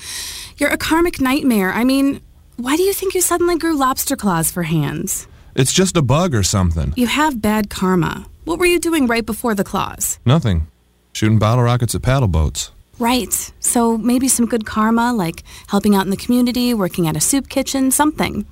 You're 0.56 0.70
a 0.70 0.78
karmic 0.78 1.20
nightmare. 1.20 1.72
I 1.72 1.84
mean, 1.84 2.22
why 2.56 2.76
do 2.76 2.82
you 2.82 2.94
think 2.94 3.14
you 3.14 3.20
suddenly 3.20 3.58
grew 3.58 3.76
lobster 3.76 4.16
claws 4.16 4.50
for 4.50 4.62
hands? 4.62 5.26
It's 5.54 5.74
just 5.74 5.96
a 5.96 6.02
bug 6.02 6.34
or 6.34 6.42
something. 6.42 6.94
You 6.96 7.06
have 7.06 7.42
bad 7.42 7.68
karma. 7.68 8.26
What 8.44 8.58
were 8.58 8.66
you 8.66 8.80
doing 8.80 9.06
right 9.06 9.26
before 9.26 9.54
the 9.54 9.64
claws? 9.64 10.18
Nothing. 10.24 10.68
Shooting 11.12 11.38
bottle 11.38 11.64
rockets 11.64 11.94
at 11.94 12.02
paddle 12.02 12.28
boats. 12.28 12.70
Right. 12.98 13.52
So 13.60 13.98
maybe 13.98 14.28
some 14.28 14.46
good 14.46 14.64
karma, 14.64 15.12
like 15.12 15.42
helping 15.68 15.94
out 15.94 16.04
in 16.04 16.10
the 16.10 16.16
community, 16.16 16.72
working 16.74 17.06
at 17.06 17.16
a 17.16 17.20
soup 17.20 17.48
kitchen, 17.48 17.90
something. 17.90 18.46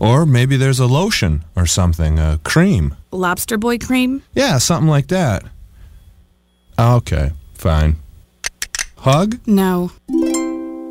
Or 0.00 0.24
maybe 0.24 0.56
there's 0.56 0.78
a 0.78 0.86
lotion 0.86 1.44
or 1.56 1.66
something, 1.66 2.18
a 2.18 2.38
cream. 2.44 2.96
Lobster 3.10 3.58
boy 3.58 3.78
cream? 3.78 4.22
Yeah, 4.34 4.58
something 4.58 4.88
like 4.88 5.08
that. 5.08 5.42
Okay, 6.78 7.32
fine. 7.54 7.96
Hug? 8.98 9.38
No. 9.46 9.90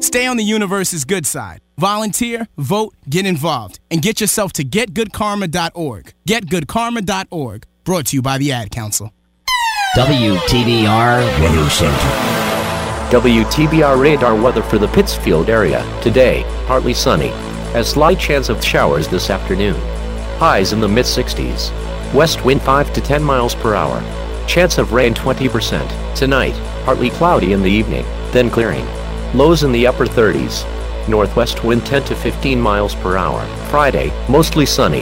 Stay 0.01 0.25
on 0.25 0.37
the 0.37 0.43
universe's 0.43 1.05
good 1.05 1.25
side. 1.25 1.59
Volunteer, 1.77 2.47
vote, 2.57 2.93
get 3.09 3.25
involved, 3.25 3.79
and 3.91 4.01
get 4.01 4.19
yourself 4.19 4.51
to 4.53 4.63
getgoodkarma.org. 4.65 6.13
Getgoodkarma.org. 6.27 7.65
Brought 7.83 8.05
to 8.07 8.15
you 8.15 8.21
by 8.21 8.37
the 8.37 8.51
Ad 8.51 8.71
Council. 8.71 9.13
WTBR 9.97 11.41
Weather 11.41 11.69
Center. 11.71 11.97
WTBR 13.09 13.99
radar 13.99 14.39
weather 14.39 14.61
for 14.61 14.77
the 14.77 14.87
Pittsfield 14.89 15.49
area. 15.49 15.83
Today, 16.03 16.43
partly 16.67 16.93
sunny. 16.93 17.29
A 17.73 17.83
slight 17.83 18.19
chance 18.19 18.49
of 18.49 18.63
showers 18.63 19.07
this 19.07 19.31
afternoon. 19.31 19.73
Highs 20.37 20.71
in 20.71 20.81
the 20.81 20.87
mid 20.87 21.05
60s. 21.05 21.71
West 22.13 22.45
wind 22.45 22.61
5 22.61 22.93
to 22.93 23.01
10 23.01 23.23
miles 23.23 23.55
per 23.55 23.73
hour. 23.73 23.99
Chance 24.47 24.77
of 24.77 24.93
rain 24.93 25.15
20%. 25.15 26.15
Tonight, 26.15 26.53
partly 26.85 27.09
cloudy 27.09 27.53
in 27.53 27.63
the 27.63 27.71
evening, 27.71 28.05
then 28.31 28.51
clearing. 28.51 28.85
Lows 29.33 29.63
in 29.63 29.71
the 29.71 29.87
upper 29.87 30.05
30s. 30.05 30.63
Northwest 31.09 31.63
wind 31.63 31.83
10 31.87 32.03
to 32.03 32.15
15 32.15 32.61
miles 32.61 32.93
per 32.93 33.17
hour. 33.17 33.43
Friday, 33.71 34.11
mostly 34.29 34.67
sunny. 34.67 35.01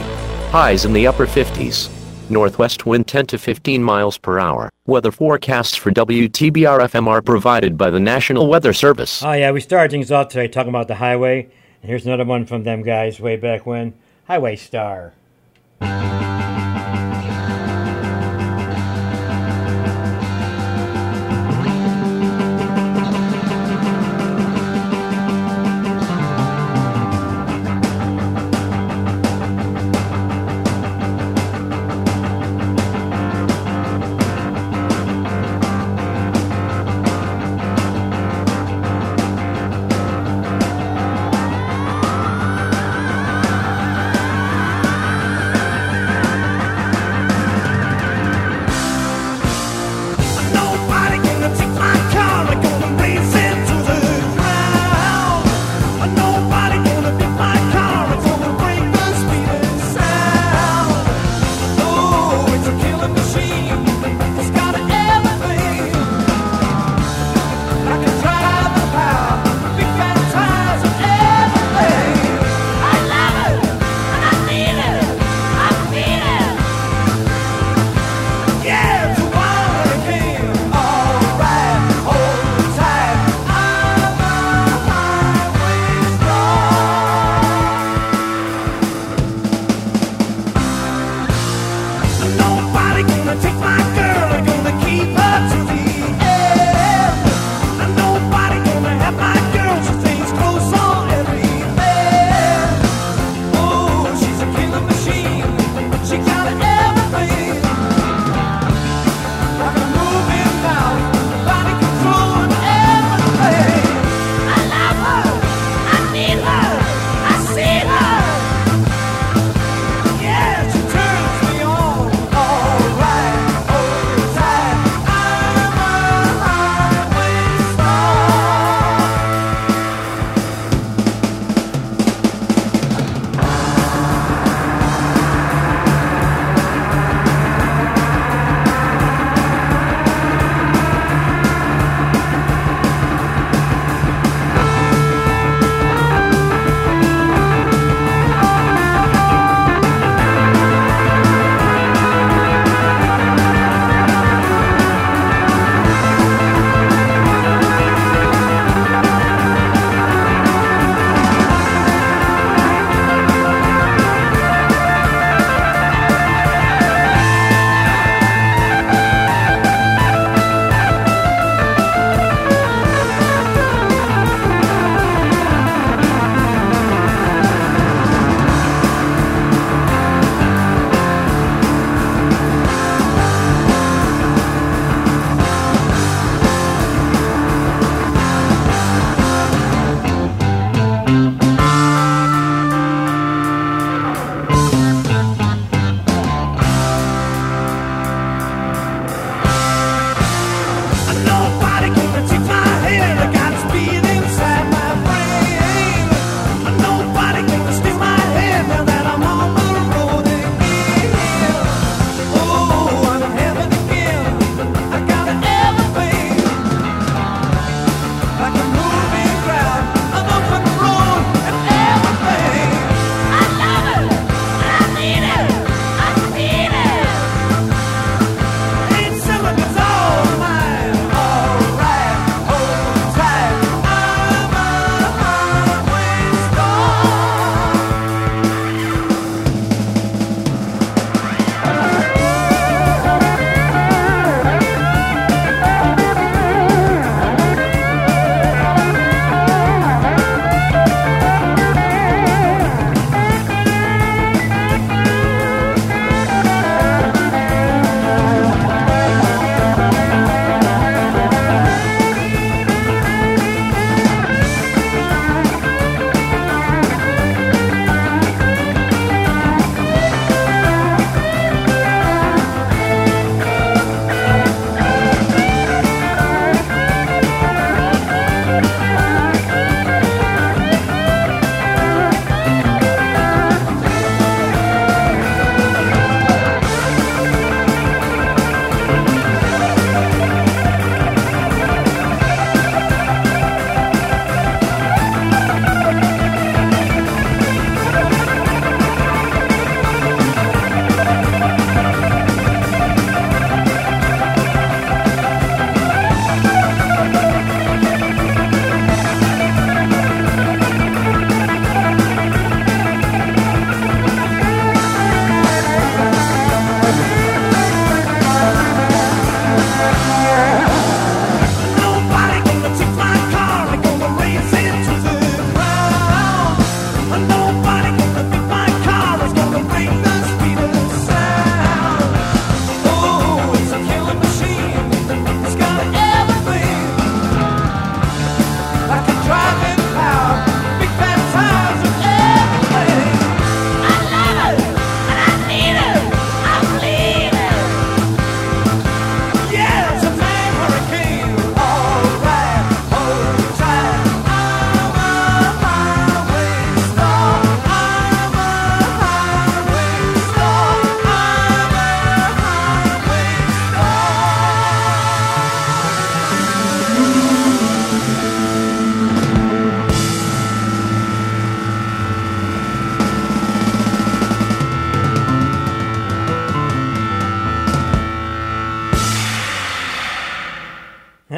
Highs 0.52 0.86
in 0.86 0.94
the 0.94 1.06
upper 1.06 1.26
50s. 1.26 1.95
Northwest 2.30 2.86
wind 2.86 3.06
10 3.06 3.26
to 3.26 3.38
15 3.38 3.82
miles 3.82 4.18
per 4.18 4.38
hour. 4.38 4.70
Weather 4.86 5.10
forecasts 5.10 5.76
for 5.76 5.90
WTBR 5.90 6.80
FM 6.80 7.06
are 7.06 7.22
provided 7.22 7.76
by 7.76 7.90
the 7.90 8.00
National 8.00 8.48
Weather 8.48 8.72
Service. 8.72 9.22
Oh, 9.22 9.32
yeah, 9.32 9.50
we 9.50 9.60
started 9.60 9.90
things 9.90 10.10
off 10.10 10.28
today 10.28 10.48
talking 10.48 10.70
about 10.70 10.88
the 10.88 10.96
highway. 10.96 11.44
And 11.82 11.90
here's 11.90 12.06
another 12.06 12.24
one 12.24 12.46
from 12.46 12.64
them 12.64 12.82
guys 12.82 13.20
way 13.20 13.36
back 13.36 13.66
when 13.66 13.94
Highway 14.26 14.56
Star. 14.56 15.12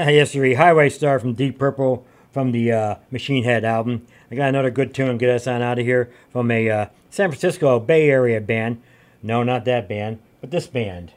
Yes, 0.09 0.32
sir. 0.32 0.55
Highway 0.55 0.89
Star 0.90 1.18
from 1.18 1.35
Deep 1.35 1.59
Purple 1.59 2.06
from 2.30 2.52
the 2.52 2.72
uh, 2.72 2.94
Machine 3.10 3.44
Head 3.44 3.64
album. 3.64 4.06
I 4.30 4.35
got 4.35 4.48
another 4.48 4.70
good 4.70 4.94
tune. 4.94 5.18
Get 5.18 5.30
us 5.30 5.47
on 5.47 5.62
out 5.62 5.78
of 5.78 5.85
here 5.85 6.10
from 6.30 6.51
a 6.51 6.70
uh, 6.70 6.86
San 7.10 7.30
Francisco 7.30 7.80
Bay 7.80 8.09
Area 8.09 8.40
band. 8.40 8.80
No, 9.22 9.43
not 9.43 9.64
that 9.64 9.89
band, 9.89 10.20
but 10.40 10.51
this 10.51 10.66
band. 10.66 11.12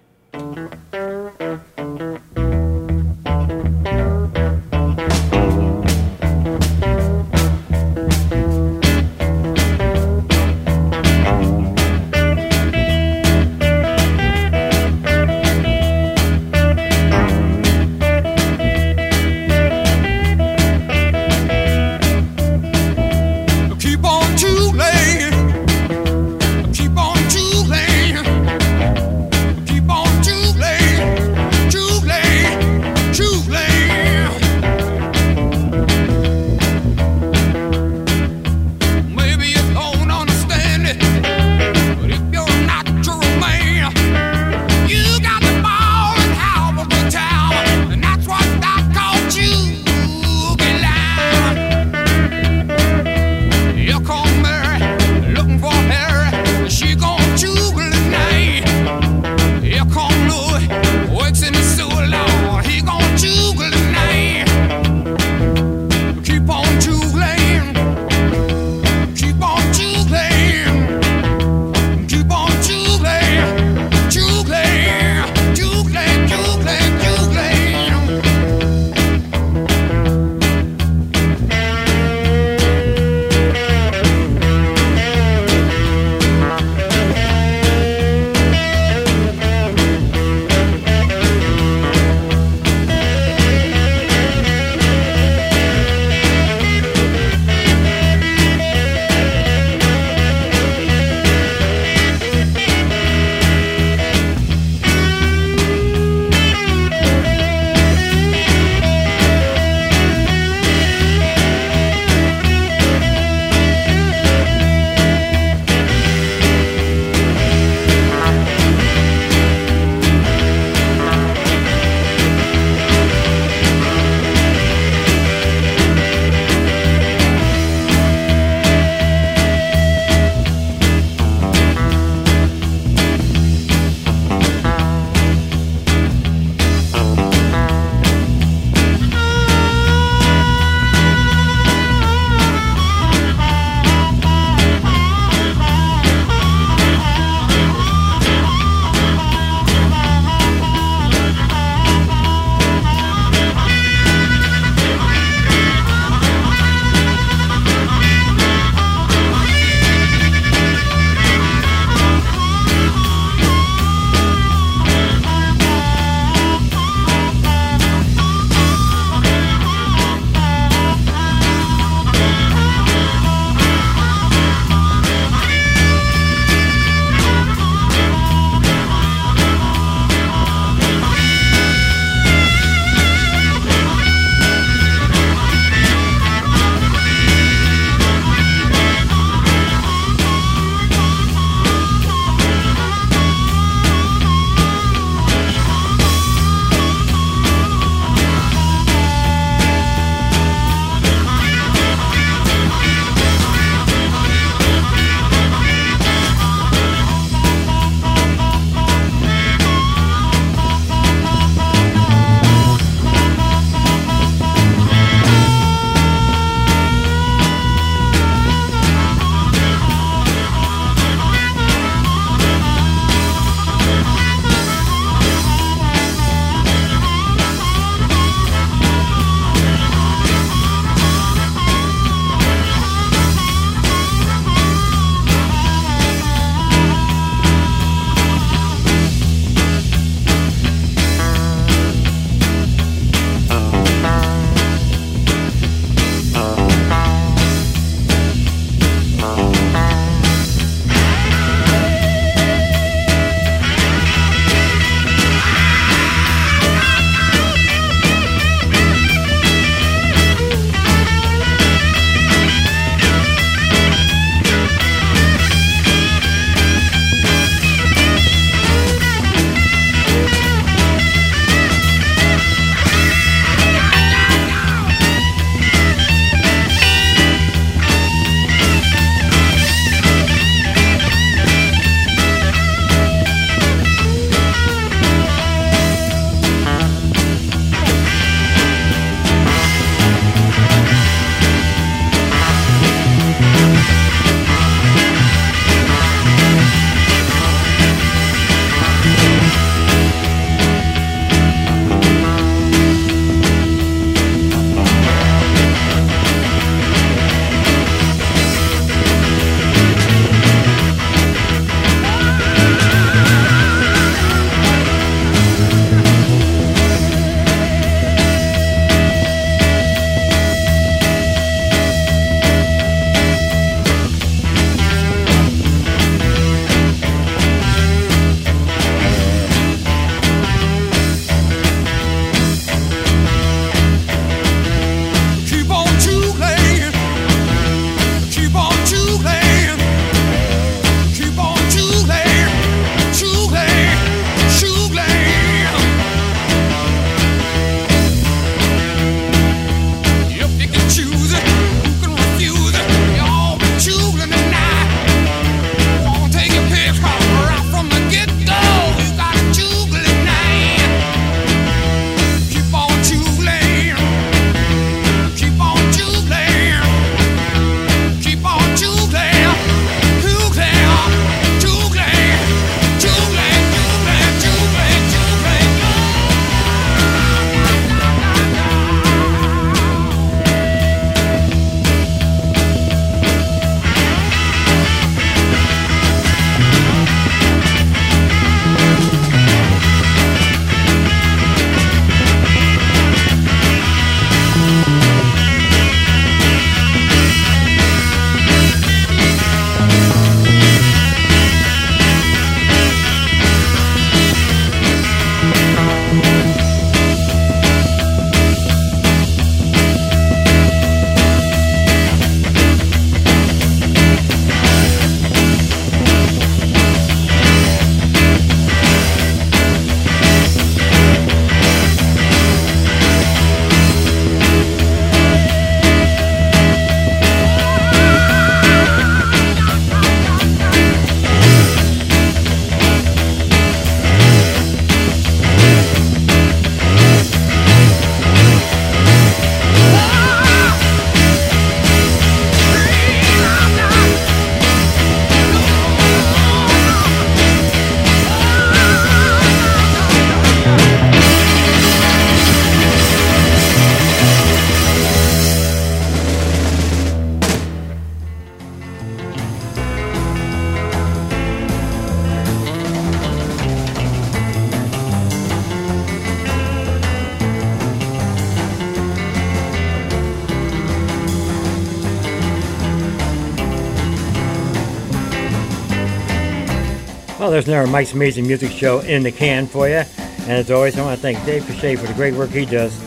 There's 477.51 477.67
another 477.67 477.87
Mike's 477.87 478.13
Amazing 478.13 478.47
Music 478.47 478.71
Show 478.71 478.99
in 479.01 479.23
the 479.23 479.31
can 479.31 479.67
for 479.67 479.87
you. 479.87 480.03
And 480.41 480.51
as 480.51 480.71
always, 480.71 480.97
I 480.97 481.03
want 481.03 481.17
to 481.17 481.21
thank 481.21 481.43
Dave 481.45 481.65
Cachet 481.65 481.97
for 481.97 482.07
the 482.07 482.13
great 482.13 482.33
work 482.33 482.49
he 482.49 482.65
does 482.65 482.97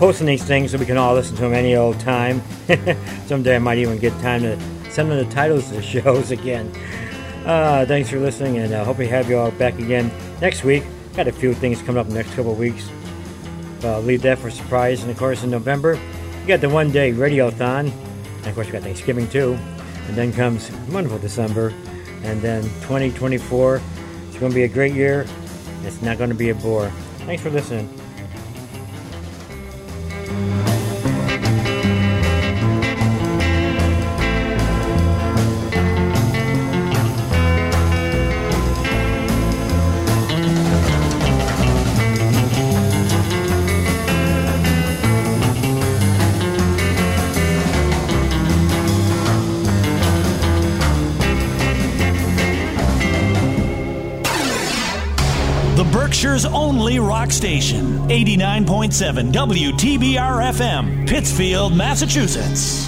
posting 0.00 0.26
these 0.26 0.42
things 0.42 0.70
so 0.70 0.78
we 0.78 0.86
can 0.86 0.96
all 0.96 1.12
listen 1.12 1.36
to 1.36 1.42
them 1.42 1.52
any 1.52 1.76
old 1.76 2.00
time. 2.00 2.40
Someday 3.26 3.56
I 3.56 3.58
might 3.58 3.76
even 3.76 3.98
get 3.98 4.18
time 4.22 4.40
to 4.40 4.58
send 4.90 5.10
them 5.10 5.18
the 5.18 5.30
titles 5.30 5.70
of 5.70 5.76
the 5.76 5.82
shows 6.00 6.30
again. 6.30 6.72
Uh, 7.44 7.84
thanks 7.84 8.08
for 8.08 8.18
listening, 8.18 8.56
and 8.56 8.74
I 8.74 8.78
uh, 8.78 8.84
hope 8.84 8.96
we 8.96 9.06
have 9.08 9.28
you 9.28 9.36
all 9.36 9.50
back 9.50 9.78
again 9.78 10.10
next 10.40 10.64
week. 10.64 10.84
Got 11.14 11.28
a 11.28 11.32
few 11.32 11.52
things 11.52 11.82
coming 11.82 11.98
up 11.98 12.06
in 12.06 12.14
the 12.14 12.22
next 12.22 12.34
couple 12.34 12.54
weeks. 12.54 12.90
But 13.82 13.88
I'll 13.88 14.00
leave 14.00 14.22
that 14.22 14.38
for 14.38 14.50
surprise. 14.50 15.02
And 15.02 15.10
of 15.10 15.18
course, 15.18 15.44
in 15.44 15.50
November, 15.50 16.00
you 16.40 16.46
got 16.46 16.62
the 16.62 16.70
one 16.70 16.90
day 16.90 17.12
radiothon. 17.12 17.90
And 17.90 18.46
of 18.46 18.54
course, 18.54 18.68
you 18.68 18.72
got 18.72 18.82
Thanksgiving 18.82 19.28
too. 19.28 19.52
And 20.08 20.16
then 20.16 20.32
comes 20.32 20.70
wonderful 20.88 21.18
December. 21.18 21.74
And 22.30 22.40
then 22.40 22.62
2024. 22.62 23.82
It's 24.28 24.38
going 24.38 24.52
to 24.52 24.54
be 24.54 24.62
a 24.62 24.68
great 24.68 24.94
year. 24.94 25.26
It's 25.82 26.00
not 26.00 26.16
going 26.16 26.30
to 26.30 26.36
be 26.36 26.50
a 26.50 26.54
bore. 26.54 26.88
Thanks 27.26 27.42
for 27.42 27.50
listening. 27.50 27.99
89.7 58.40 59.32
WTBR 59.32 60.42
FM, 60.54 61.06
Pittsfield, 61.06 61.76
Massachusetts. 61.76 62.79